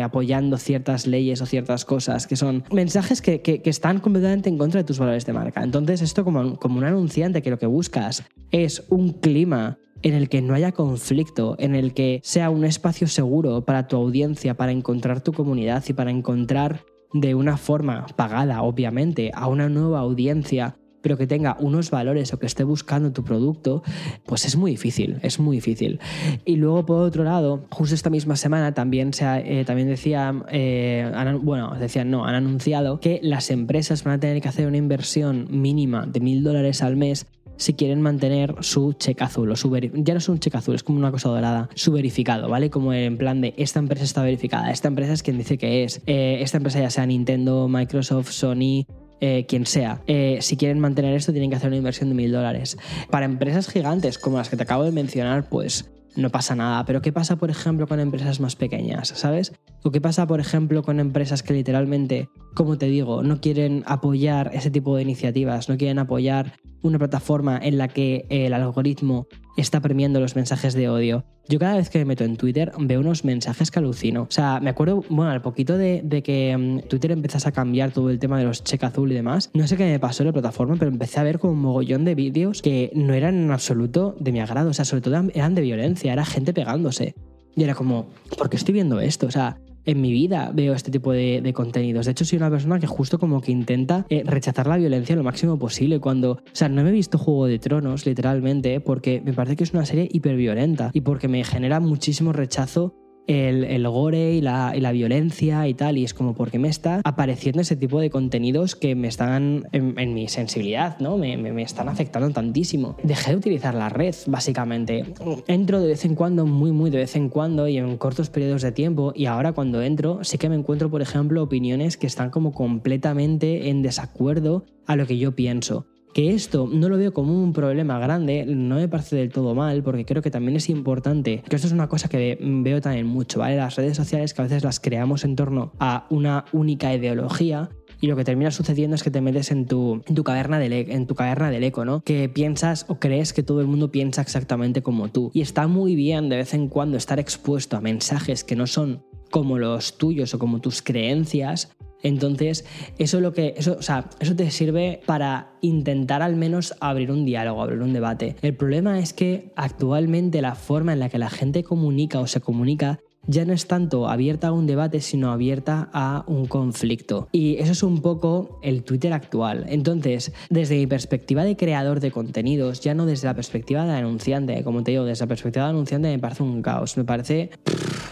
[0.03, 4.84] apoyando ciertas leyes o ciertas cosas, que son mensajes que, están completamente en contra de
[4.84, 5.63] tus valores de marca.
[5.63, 10.29] Entonces, esto como, como un anunciante que lo que buscas es un clima en el
[10.29, 14.71] que no haya conflicto, en el que sea un espacio seguro para tu audiencia, para
[14.71, 20.77] encontrar tu comunidad y para encontrar de una forma pagada, obviamente, a una nueva audiencia,
[21.01, 23.83] pero que tenga unos valores o que esté buscando tu producto,
[24.25, 25.99] pues es muy difícil, es muy difícil.
[26.45, 31.11] Y luego, por otro lado, justo esta misma semana también, se eh, también decía, eh,
[31.43, 35.47] bueno, decían, no, han anunciado que las empresas van a tener que hacer una inversión
[35.51, 40.13] mínima de mil dólares al mes si quieren mantener su cheque azul o su ya
[40.13, 42.69] no es un cheque azul, es como una cosa dorada, su verificado, ¿vale?
[42.69, 46.01] Como en plan de esta empresa está verificada, esta empresa es quien dice que es,
[46.05, 48.85] eh, esta empresa ya sea Nintendo, Microsoft, Sony,
[49.21, 50.01] eh, quien sea.
[50.07, 52.77] Eh, si quieren mantener esto, tienen que hacer una inversión de mil dólares.
[53.09, 56.85] Para empresas gigantes como las que te acabo de mencionar, pues no pasa nada.
[56.85, 59.09] Pero ¿qué pasa, por ejemplo, con empresas más pequeñas?
[59.09, 59.53] ¿Sabes?
[59.83, 64.51] ¿O qué pasa, por ejemplo, con empresas que literalmente, como te digo, no quieren apoyar
[64.53, 66.53] ese tipo de iniciativas, no quieren apoyar
[66.87, 71.25] una plataforma en la que el algoritmo está premiando los mensajes de odio.
[71.47, 74.23] Yo cada vez que me meto en Twitter veo unos mensajes que alucino.
[74.23, 78.09] O sea, me acuerdo, bueno, al poquito de, que mm, Twitter empezase a cambiar todo
[78.09, 80.33] el tema de los check azul y demás, no sé qué me pasó en la
[80.33, 84.15] plataforma, pero empecé a ver como un mogollón de vídeos que no eran en absoluto
[84.19, 84.69] de mi agrado.
[84.69, 87.15] O sea, sobre todo eran de violencia, era gente pegándose.
[87.55, 89.27] Y era como, ¿por qué estoy viendo esto?
[89.27, 92.05] O sea, en mi vida veo este tipo de, contenidos.
[92.05, 95.23] De hecho, soy una persona que justo como que intenta eh, rechazar la violencia lo
[95.23, 95.99] máximo posible.
[95.99, 99.63] Cuando, o sea, no me he visto Juego de Tronos, literalmente, porque me parece que
[99.63, 102.93] es una serie hiperviolenta y porque me genera muchísimo rechazo
[103.27, 107.75] el, gore y la, violencia y tal, y es como porque me está apareciendo ese
[107.75, 111.17] tipo de contenidos que me están en, mi sensibilidad, ¿no?
[111.17, 112.95] Me, me, están afectando tantísimo.
[113.03, 115.05] Dejé de utilizar la red, básicamente.
[115.47, 118.61] Entro de vez en cuando, muy, muy de vez en cuando y en cortos periodos
[118.61, 122.29] de tiempo, y ahora cuando entro sí que me encuentro, por ejemplo, opiniones que están
[122.29, 125.85] como completamente en desacuerdo a lo que yo pienso.
[126.15, 129.84] Que esto no lo veo como un problema grande, no me parece del todo mal,
[129.84, 133.39] porque creo que también es importante, que esto es una cosa que veo también mucho,
[133.39, 133.58] ¿vale?
[133.58, 138.08] Las redes sociales que a veces las creamos en torno a una única ideología y
[138.08, 140.93] lo que termina sucediendo es que te metes en tu, en tu caverna del e,
[140.93, 141.99] en tu caverna del eco, ¿no?
[141.99, 145.32] Que piensas o crees que todo el mundo piensa exactamente como tú.
[145.34, 149.04] Y está muy bien de vez en cuando estar expuesto a mensajes que no son
[149.32, 152.65] como los tuyos o como tus creencias, entonces,
[152.99, 153.55] eso lo que.
[153.57, 157.93] Eso, o sea, eso te sirve para intentar al menos abrir un diálogo, abrir un
[157.93, 158.35] debate.
[158.43, 162.41] El problema es que actualmente la forma en la que la gente comunica o se
[162.41, 167.27] comunica ya no es tanto abierta a un debate, sino abierta a un conflicto.
[167.31, 169.65] Y eso es un poco el Twitter actual.
[169.67, 174.63] Entonces, desde mi perspectiva de creador de contenidos, ya no desde la perspectiva de anunciante,
[174.63, 177.49] como te digo, desde la perspectiva de anunciante me parece un caos, me parece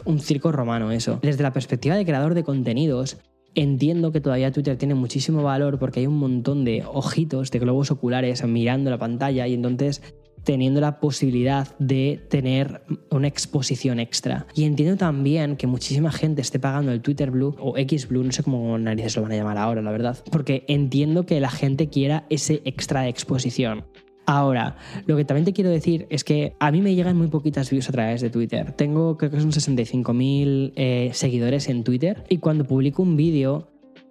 [0.06, 1.20] un circo romano eso.
[1.22, 3.18] Desde la perspectiva de creador de contenidos,
[3.56, 7.92] Entiendo que todavía Twitter tiene muchísimo valor porque hay un montón de ojitos, de globos
[7.92, 10.02] oculares mirando la pantalla y entonces
[10.44, 14.46] teniendo la posibilidad de tener una exposición extra.
[14.56, 18.32] Y entiendo también que muchísima gente esté pagando el Twitter Blue o X Blue, no
[18.32, 21.90] sé cómo narices lo van a llamar ahora, la verdad, porque entiendo que la gente
[21.90, 23.86] quiera ese extra de exposición.
[24.26, 27.70] Ahora, lo que también te quiero decir es que a mí me llegan muy poquitas
[27.70, 28.72] views a través de Twitter.
[28.72, 33.68] Tengo creo que son 65.000 eh, seguidores en Twitter y cuando publico un vídeo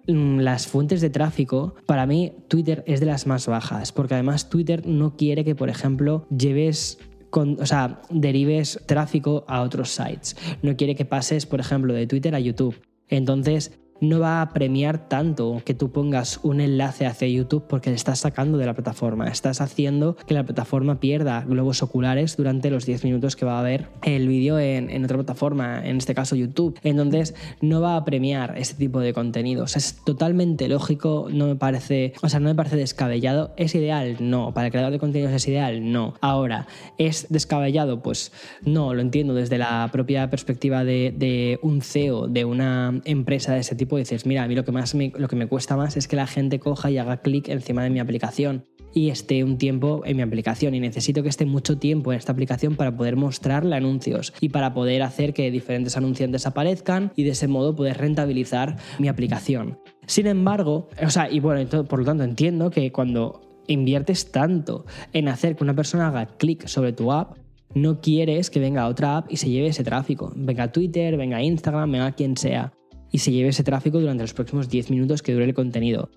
[0.07, 4.49] mm, las fuentes de tráfico, para mí Twitter es de las más bajas, porque además
[4.49, 6.99] Twitter no quiere que, por ejemplo, lleves
[7.35, 10.35] o sea, derives tráfico a otros sites.
[10.61, 12.79] No quiere que pases, por ejemplo, de Twitter a YouTube.
[13.09, 17.95] Entonces, no va a premiar tanto que tú pongas un enlace hacia YouTube porque le
[17.95, 19.27] estás sacando de la plataforma.
[19.27, 23.59] Estás haciendo que la plataforma pierda globos oculares durante los 10 minutos que va a
[23.59, 26.77] haber el vídeo en, otra plataforma, en este caso YouTube.
[26.83, 29.77] Entonces, no va a premiar este tipo de contenidos.
[29.77, 33.53] Es totalmente lógico, no me parece, o sea, no me parece descabellado.
[33.55, 34.17] ¿Es ideal?
[34.19, 34.53] No.
[34.53, 35.91] ¿Para el creador de contenidos es ideal?
[35.91, 36.15] No.
[36.19, 38.01] Ahora, ¿es descabellado?
[38.01, 38.33] Pues
[38.65, 43.59] no, lo entiendo desde la propia perspectiva de, de un CEO de una empresa de
[43.61, 45.97] ese tipo dices, mira, a mí lo que, más me, lo que me cuesta más
[45.97, 49.57] es que la gente coja y haga clic encima de mi aplicación y esté un
[49.57, 53.15] tiempo en mi aplicación y necesito que esté mucho tiempo en esta aplicación para poder
[53.15, 57.97] mostrarle anuncios y para poder hacer que diferentes anunciantes aparezcan y de ese modo poder
[57.97, 59.79] rentabilizar mi aplicación.
[60.05, 65.27] Sin embargo, o sea, y bueno, por lo tanto entiendo que cuando inviertes tanto en
[65.27, 67.37] hacer que una persona haga clic sobre tu app,
[67.73, 70.31] no quieres que venga otra app y se lleve ese tráfico.
[70.35, 72.73] Venga Twitter, venga Instagram, venga quien sea
[73.13, 76.09] y se lleve ese tráfico durante los próximos 10 minutos que dure el contenido.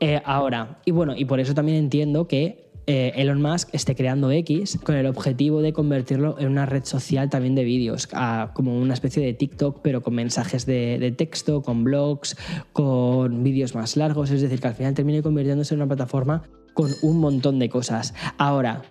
[0.00, 4.30] Eh, ahora, y bueno, y por eso también entiendo que eh, Elon Musk esté creando
[4.30, 8.08] X con el objetivo de convertirlo en una red social también de vídeos,
[8.52, 12.36] como una especie de TikTok, pero con mensajes de, de texto, con blogs,
[12.72, 16.90] con vídeos más largos, es decir, que al final termine convirtiéndose en una plataforma con
[17.02, 18.14] un montón de cosas.
[18.38, 18.82] Ahora,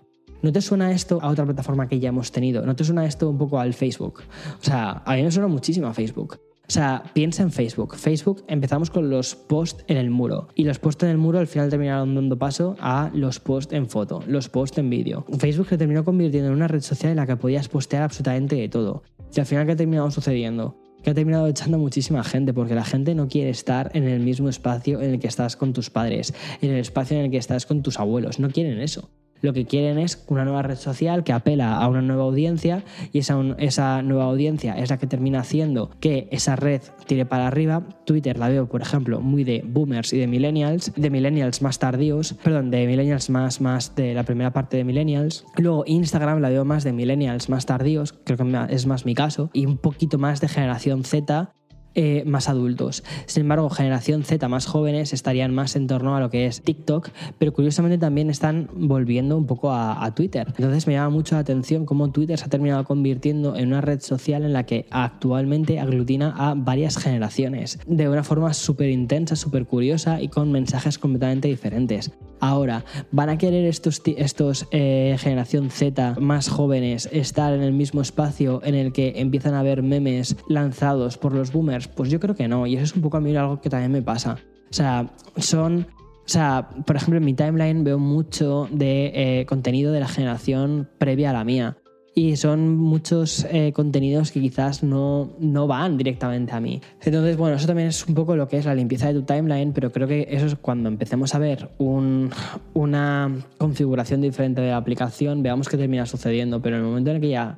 [0.41, 2.65] ¿No te suena esto a otra plataforma que ya hemos tenido?
[2.65, 4.23] ¿No te suena esto un poco al Facebook?
[4.59, 6.37] O sea, a mí me suena muchísimo a Facebook.
[6.73, 7.95] Sea, piensa en Facebook.
[7.97, 11.45] Facebook empezamos con los posts en el muro y los posts en el muro al
[11.45, 15.23] final terminaron dando paso a los posts en foto, los posts en vídeo.
[15.37, 18.69] Facebook se terminó convirtiendo en una red social en la que podías postear absolutamente de
[18.69, 19.03] todo.
[19.35, 20.75] Y al final, ¿qué ha terminado sucediendo?
[21.03, 24.49] que ha terminado echando muchísima gente, porque la gente no quiere estar en el mismo
[24.49, 27.67] espacio en el que estás con tus padres, en el espacio en el que estás
[27.67, 29.11] con tus abuelos, no quieren eso
[29.43, 33.19] lo que quieren es una nueva red social que apela a una nueva audiencia y
[33.19, 37.83] esa, esa nueva audiencia es la que termina haciendo que esa red tire para arriba.
[38.05, 42.35] Twitter la veo, por ejemplo, muy de boomers y de millennials, de millennials más tardíos,
[42.41, 45.45] perdón, de millennials más, más de la primera parte de millennials.
[45.57, 49.49] Luego Instagram la veo más de millennials más tardíos, creo que es más mi caso,
[49.51, 51.51] y un poquito más de generación Z
[51.95, 53.03] eh, más adultos.
[53.27, 57.09] Sin embargo, generación Z más jóvenes estarían más en torno a lo que es TikTok,
[57.37, 60.47] pero curiosamente también están volviendo un poco a, Twitter.
[60.57, 64.01] Entonces me llama mucho la atención cómo Twitter se ha terminado convirtiendo en una red
[64.01, 69.65] social en la que actualmente aglutina a varias generaciones de una forma súper intensa, súper
[69.65, 72.11] curiosa y con mensajes completamente diferentes.
[72.39, 78.01] Ahora, ¿van a querer estos, estos eh, generación Z más jóvenes estar en el mismo
[78.01, 81.87] espacio en el que empiezan a haber memes lanzados por los boomers?
[81.87, 83.91] Pues yo creo que no, y eso es un poco a mí algo que también
[83.91, 84.37] me pasa.
[84.69, 85.87] O sea, son
[86.25, 90.89] o sea, por ejemplo, en mi timeline veo mucho de eh, contenido de la generación
[90.97, 91.77] previa a la mía
[92.15, 96.81] y son muchos eh, contenidos que quizás no, no, van directamente a mí.
[97.01, 99.73] Entonces, bueno, eso también es un poco lo que es la limpieza de tu timeline,
[99.73, 102.29] pero creo que eso es cuando empecemos a ver un,
[102.73, 107.15] una configuración diferente de la aplicación, veamos qué termina sucediendo, pero en el momento en
[107.15, 107.57] el que ya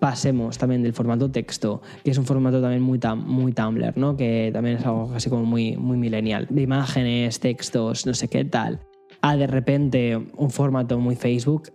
[0.00, 4.16] pasemos también del formato texto, que es un formato también muy, muy Tumblr, ¿no?
[4.16, 8.44] que también es algo así como muy, muy millennial, de imágenes, textos, no sé qué
[8.44, 8.80] tal,
[9.20, 11.70] a de repente un formato muy Facebook,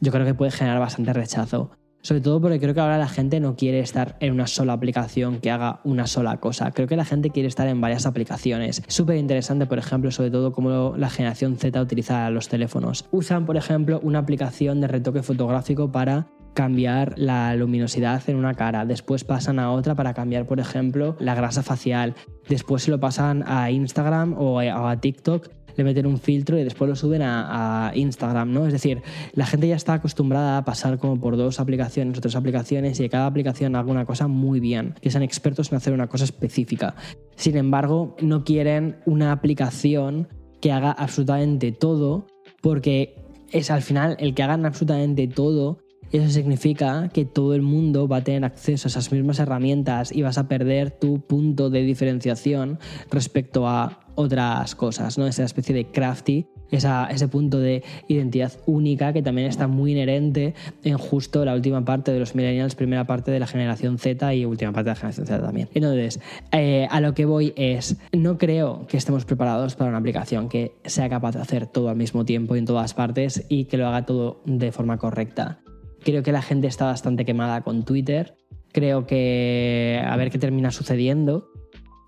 [0.00, 1.70] yo creo que puede generar bastante rechazo.
[2.02, 5.40] Sobre todo porque creo que ahora la gente no quiere estar en una sola aplicación
[5.40, 6.70] que haga una sola cosa.
[6.70, 8.80] Creo que la gente quiere estar en varias aplicaciones.
[8.86, 13.06] Súper interesante, por ejemplo, sobre todo cómo la generación Z utiliza los teléfonos.
[13.10, 18.86] Usan, por ejemplo, una aplicación de retoque fotográfico para cambiar la luminosidad en una cara,
[18.86, 22.14] después pasan a otra para cambiar, por ejemplo, la grasa facial,
[22.48, 26.88] después se lo pasan a Instagram o a TikTok le meten un filtro y después
[26.88, 28.66] lo suben a, Instagram, ¿no?
[28.66, 29.02] Es decir,
[29.34, 33.04] la gente ya está acostumbrada a pasar como por dos aplicaciones o tres aplicaciones y
[33.04, 36.24] que cada aplicación haga una cosa muy bien, que sean expertos en hacer una cosa
[36.24, 36.94] específica.
[37.36, 40.28] Sin embargo, no quieren una aplicación
[40.60, 42.26] que haga absolutamente todo
[42.60, 43.14] porque
[43.52, 45.78] es al final el que hagan absolutamente todo
[46.12, 50.22] eso significa que todo el mundo va a tener acceso a esas mismas herramientas y
[50.22, 52.78] vas a perder tu punto de diferenciación
[53.10, 55.26] respecto a otras cosas, ¿no?
[55.26, 60.98] Esa especie de crafty, ese punto de identidad única que también está muy inherente en
[60.98, 64.72] justo la última parte de los millennials, primera parte de la generación Z y última
[64.72, 65.68] parte de la generación Z también.
[65.74, 70.48] Entonces, eh, a lo que voy es, no creo que estemos preparados para una aplicación
[70.48, 73.76] que sea capaz de hacer todo al mismo tiempo y en todas partes y que
[73.76, 75.60] lo haga todo de forma correcta.
[76.02, 78.36] Creo que la gente está bastante quemada con Twitter.
[78.72, 81.50] Creo que a ver qué termina sucediendo.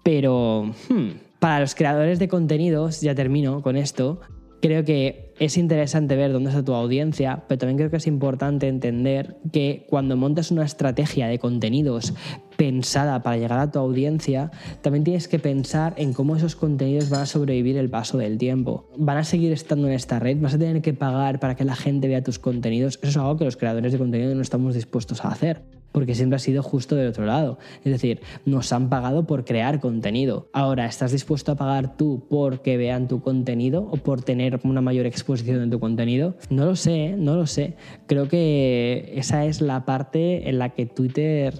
[0.04, 4.20] Pero hmm, para los creadores de contenidos, ya termino con esto,
[4.60, 8.66] creo que es interesante ver dónde está tu audiencia, pero también creo que es importante
[8.66, 12.12] entender que cuando montas una estrategia de contenidos
[12.56, 14.50] pensada para llegar a tu audiencia,
[14.82, 18.90] también tienes que pensar en cómo esos contenidos van a sobrevivir el paso del tiempo.
[18.96, 21.76] Van a seguir estando en esta red, vas a tener que pagar para que la
[21.76, 22.98] gente vea tus contenidos.
[23.00, 26.36] Eso es algo que los creadores de contenido no estamos dispuestos a hacer porque siempre
[26.36, 27.58] ha sido justo del otro lado.
[27.84, 30.48] Es decir, nos han pagado por crear contenido.
[30.52, 34.80] Ahora, ¿estás dispuesto a pagar tú por que vean tu contenido o por tener una
[34.80, 36.34] mayor exposición en tu contenido?
[36.50, 37.76] No lo sé, no lo sé.
[38.06, 41.54] Creo que esa es la parte en la que Twitter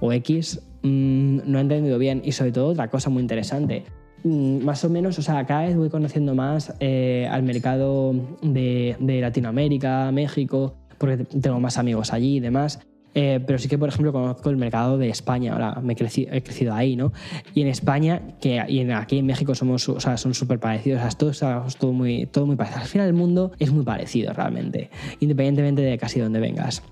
[0.00, 3.84] o X mm, no ha entendido bien y sobre todo otra cosa muy interesante.
[4.24, 8.96] Mm, más o menos, o sea, cada vez voy conociendo más eh, al mercado de,
[8.98, 12.80] de Latinoamérica, México, porque tengo más amigos allí y demás.
[13.20, 16.72] Eh, pero sí que, por ejemplo, conozco el mercado de España, ahora me he crecido,
[16.72, 17.12] ahí, ¿no?
[17.52, 21.32] Y en España, que y aquí en México somos, o sea, son súper parecidos, o
[21.32, 22.82] sea, todo, todo, muy, todo muy parecido.
[22.82, 26.84] Al final el mundo es muy parecido realmente, independientemente de casi donde vengas.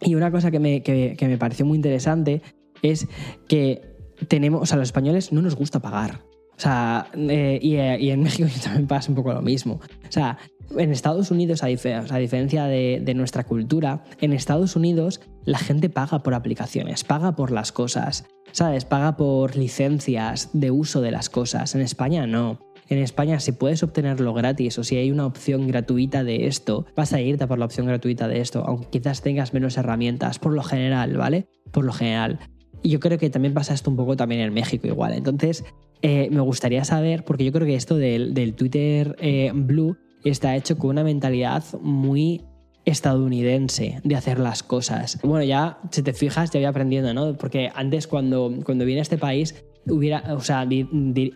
[0.00, 2.42] Y una cosa que me, que, que me pareció muy interesante
[2.82, 3.06] es
[3.46, 3.82] que
[4.26, 6.22] tenemos, o sea, los españoles no nos gusta pagar.
[6.56, 9.74] O sea, eh, y, y, en México también pasa un poco lo mismo.
[9.74, 10.38] O sea,
[10.76, 16.34] en Estados Unidos, a, diferencia de, nuestra cultura, en Estados Unidos la gente paga por
[16.34, 18.84] aplicaciones, paga por las cosas, ¿sabes?
[18.84, 21.74] Paga por licencias de uso de las cosas.
[21.74, 22.60] En España no.
[22.88, 27.12] En España, si puedes obtenerlo gratis o si hay una opción gratuita de esto, vas
[27.12, 30.62] a irte por la opción gratuita de esto, aunque quizás tengas menos herramientas, por lo
[30.62, 31.46] general, ¿vale?
[31.70, 32.38] Por lo general.
[32.82, 35.14] Y yo creo que también pasa esto un poco también en México igual.
[35.14, 35.64] Entonces,
[36.02, 39.96] eh, me gustaría saber, porque yo creo que esto del, Twitter eh, Blue
[40.30, 42.42] está hecho con una mentalidad muy
[42.84, 45.18] estadounidense de hacer las cosas.
[45.22, 47.36] Bueno, ya si te fijas, ya voy aprendiendo, ¿no?
[47.36, 50.66] Porque antes cuando, cuando vine a este país hubiera, o sea,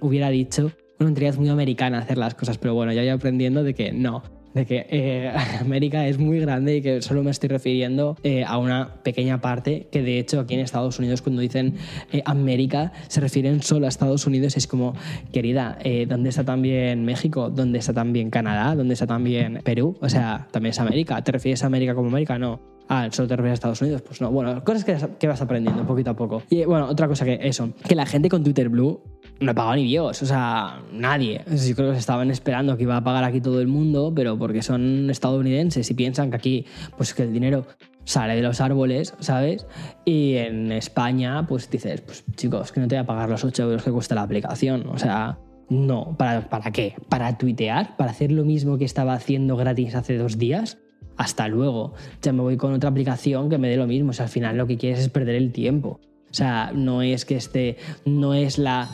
[0.01, 3.75] hubiera dicho una mentalidad muy americana hacer las cosas, pero bueno, ya voy aprendiendo de
[3.75, 4.23] que no,
[4.57, 8.59] de que eh, América es muy grande y que solo me estoy refiriendo eh, a
[8.59, 11.75] una pequeña parte, que de hecho aquí en Estados Unidos cuando dicen
[12.13, 14.95] eh, América se refieren solo a Estados Unidos, es como,
[15.33, 15.79] querida,
[16.09, 17.51] ¿dónde está también México?
[17.51, 18.75] ¿Dónde está también Canadá?
[18.75, 19.97] ¿Dónde está también Perú?
[20.01, 21.23] O sea, también es América.
[21.23, 22.39] ¿Te refieres a América como América?
[22.39, 22.61] No.
[22.89, 24.03] Ah, solo te refieres a Estados Unidos.
[24.03, 24.31] Pues no.
[24.31, 26.43] Bueno, cosas que, que vas aprendiendo poquito a poco.
[26.51, 29.01] Y bueno, otra cosa que eso, que la gente con Twitter Blue
[29.41, 31.43] no he pagado ni Dios, o sea, nadie.
[31.47, 34.63] Yo creo que estaban esperando que iba a pagar aquí todo el mundo, pero porque
[34.63, 36.67] son estadounidenses y piensan que aquí,
[36.97, 37.67] pues que el dinero
[38.05, 39.67] sale de los árboles, ¿sabes?
[40.05, 43.65] Y en España, pues dices, pues chicos, que no te voy a pagar los 8
[43.65, 44.87] euros que cuesta la aplicación.
[44.89, 46.95] O sea, no, ¿para, ¿para qué?
[47.09, 47.97] ¿Para tuitear?
[47.97, 50.79] ¿Para hacer lo mismo que estaba haciendo gratis hace dos días?
[51.17, 51.95] Hasta luego.
[52.23, 54.11] Ya me voy con otra aplicación que me dé lo mismo.
[54.11, 56.01] O sea, al final lo que quieres es perder el tiempo.
[56.37, 58.91] O sea, no es que esté, no es la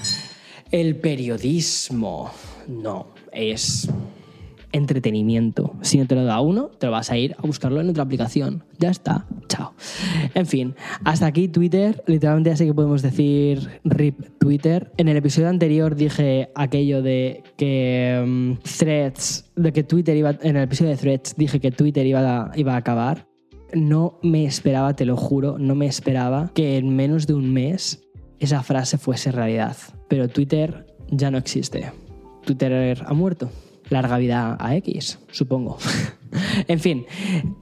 [0.70, 2.30] el periodismo,
[2.68, 3.90] no, es
[4.70, 5.74] entretenimiento.
[5.80, 8.04] Si no te lo da uno, te lo vas a ir a buscarlo en otra
[8.04, 8.62] aplicación.
[8.78, 9.72] Ya está, chao.
[10.34, 12.04] En fin, hasta aquí Twitter.
[12.06, 14.92] Literalmente así que podemos decir RIP Twitter.
[14.96, 20.56] En el episodio anterior dije aquello de que mm, Threads, de que Twitter iba, en
[20.56, 23.31] el episodio de Threads dije que Twitter iba iba a acabar.
[23.72, 28.02] No me esperaba, te lo juro, no me esperaba que en menos de un mes
[28.38, 29.76] esa frase fuese realidad.
[30.08, 31.92] Pero Twitter ya no existe.
[32.44, 33.50] Twitter ha muerto.
[33.88, 35.78] Larga vida a X, supongo.
[36.68, 37.06] en fin,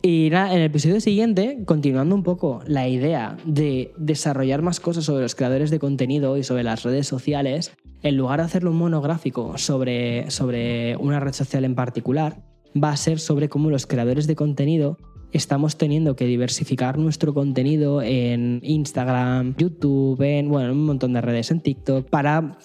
[0.03, 5.05] y nada, en el episodio siguiente, continuando un poco la idea de desarrollar más cosas
[5.05, 8.79] sobre los creadores de contenido y sobre las redes sociales, en lugar de hacerlo un
[8.79, 12.43] monográfico sobre, sobre una red social en particular,
[12.73, 14.99] va a ser sobre cómo los creadores de contenido
[15.33, 21.51] estamos teniendo que diversificar nuestro contenido en Instagram, YouTube, en, bueno, un montón de redes,
[21.51, 22.59] en TikTok, para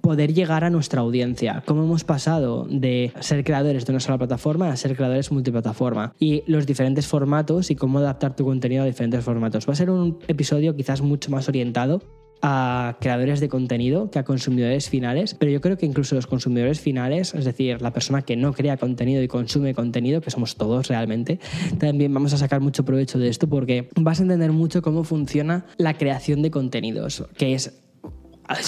[0.00, 1.62] poder llegar a nuestra audiencia.
[1.66, 6.14] Cómo hemos pasado de ser creadores de una sola plataforma a ser creadores multiplataforma.
[6.18, 9.68] Y los diferentes formatos y cómo adaptar tu contenido a diferentes formatos.
[9.68, 12.00] Va a ser un episodio quizás mucho más orientado
[12.42, 16.80] a creadores de contenido que a consumidores finales, pero yo creo que incluso los consumidores
[16.80, 20.88] finales, es decir, la persona que no crea contenido y consume contenido, que somos todos
[20.88, 21.38] realmente,
[21.78, 25.64] también vamos a sacar mucho provecho de esto porque vas a entender mucho cómo funciona
[25.76, 27.80] la creación de contenidos, que es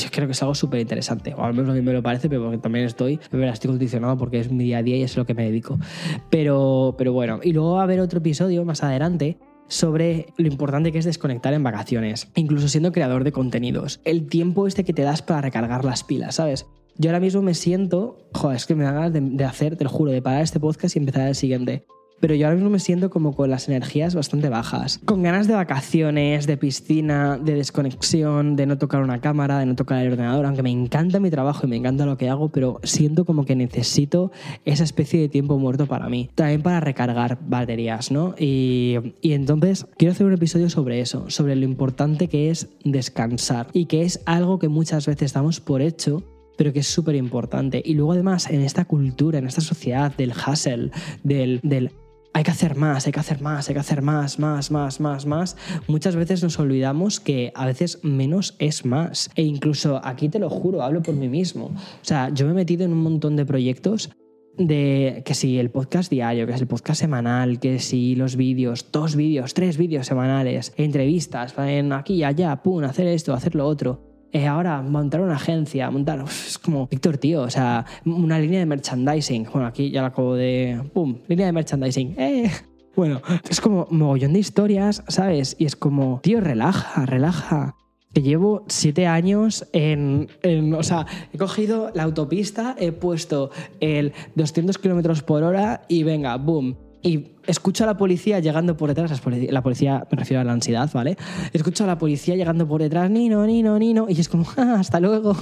[0.03, 2.29] yo creo que es algo súper interesante, o al menos a mí me lo parece,
[2.29, 5.27] pero porque también estoy, estoy condicionado porque es mi día a día y es lo
[5.27, 5.79] que me dedico.
[6.31, 9.39] Pero, pero bueno, y luego va a haber otro episodio más adelante
[9.69, 14.01] sobre lo importante que es desconectar en vacaciones, incluso siendo creador de contenidos.
[14.05, 16.67] El tiempo este que te das para recargar las pilas, ¿sabes?
[16.99, 19.85] Yo ahora mismo me siento, joder, es que me da ganas de, de hacer, te
[19.85, 21.85] lo juro, de parar este podcast y empezar el siguiente
[22.21, 25.01] pero yo ahora mismo me siento como con las energías bastante bajas.
[25.05, 29.77] Con ganas de vacaciones, de piscina, de desconexión, de no tocar una cámara, de no
[29.77, 32.81] tocar el ordenador, aunque me encanta mi trabajo y me encanta lo que hago, pero
[32.83, 34.33] siento como que necesito
[34.65, 36.31] esa especie de tiempo muerto para mí.
[36.35, 38.35] También para recargar baterías, ¿no?
[38.39, 43.87] Y, entonces quiero hacer un episodio sobre eso, sobre lo importante que es descansar y
[43.87, 46.23] que es algo que muchas veces damos por hecho
[46.57, 47.83] pero que es súper importante.
[47.85, 50.91] Y luego además en esta cultura, en esta sociedad del hustle,
[51.23, 51.61] del
[52.37, 55.25] hay que hacer más, hay que hacer más, hay que hacer más, más, más, más,
[55.25, 55.57] más.
[55.89, 59.31] Muchas veces nos olvidamos que a veces menos es más.
[59.37, 61.69] E incluso aquí te lo juro, hablo por mí mismo.
[61.69, 64.11] O sea, yo me he metido en un montón de proyectos
[64.59, 68.93] de que si el podcast diario, que es el podcast semanal, que si los vídeos,
[68.93, 73.67] dos vídeos, tres vídeos semanales, entrevistas, en aquí y allá, pum, hacer esto, hacer lo
[73.67, 74.06] otro.
[74.45, 76.25] Ahora montar una agencia, montar.
[76.25, 79.49] es como, Víctor, tío, o sea, una línea de merchandising.
[79.53, 80.83] Bueno, aquí ya la acabo de.
[80.93, 81.19] ¡Pum!
[81.29, 82.15] Línea de merchandising.
[82.19, 82.51] ¡Eh!
[82.95, 85.55] Bueno, es como mogollón de historias, ¿sabes?
[85.59, 87.77] Y es como, tío, relaja, relaja.
[88.15, 94.15] Que llevo siete años en, en, O sea, he cogido la autopista, he puesto el
[94.37, 99.23] 200 kilómetros por hora y venga, boom y escucho a la policía llegando por detrás,
[99.49, 101.17] la policía, me refiero a la ansiedad, ¿vale?
[101.53, 104.99] Escucho a la policía llegando por detrás, Nino, Nino, Nino, y es como, ah, hasta
[104.99, 105.37] luego,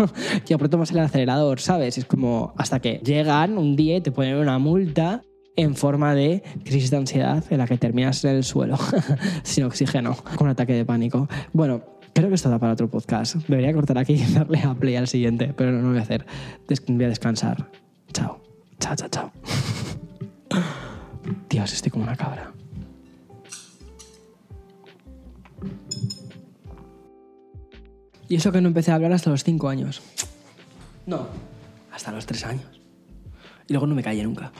[0.47, 1.97] y aprieto más el acelerador, ¿sabes?
[1.97, 5.23] Es como, hasta que llegan un día y te ponen una multa
[5.57, 8.77] en forma de crisis de ansiedad en la que terminas en el suelo
[9.43, 11.29] sin oxígeno, con un ataque de pánico.
[11.55, 13.37] Bueno, creo que esto da para otro podcast.
[13.49, 16.27] Debería cortar aquí y darle a play al siguiente, pero no lo voy a hacer.
[16.89, 17.71] voy a descansar.
[18.13, 18.43] Chao.
[18.81, 19.33] Chao, chao, chao.
[21.49, 22.53] Dios, estoy como una cabra.
[28.29, 30.03] Y eso que no empecé a hablar hasta los 5 años.
[31.07, 31.27] No,
[31.93, 32.81] hasta los 3 años.
[33.69, 34.51] Y luego no me callé nunca.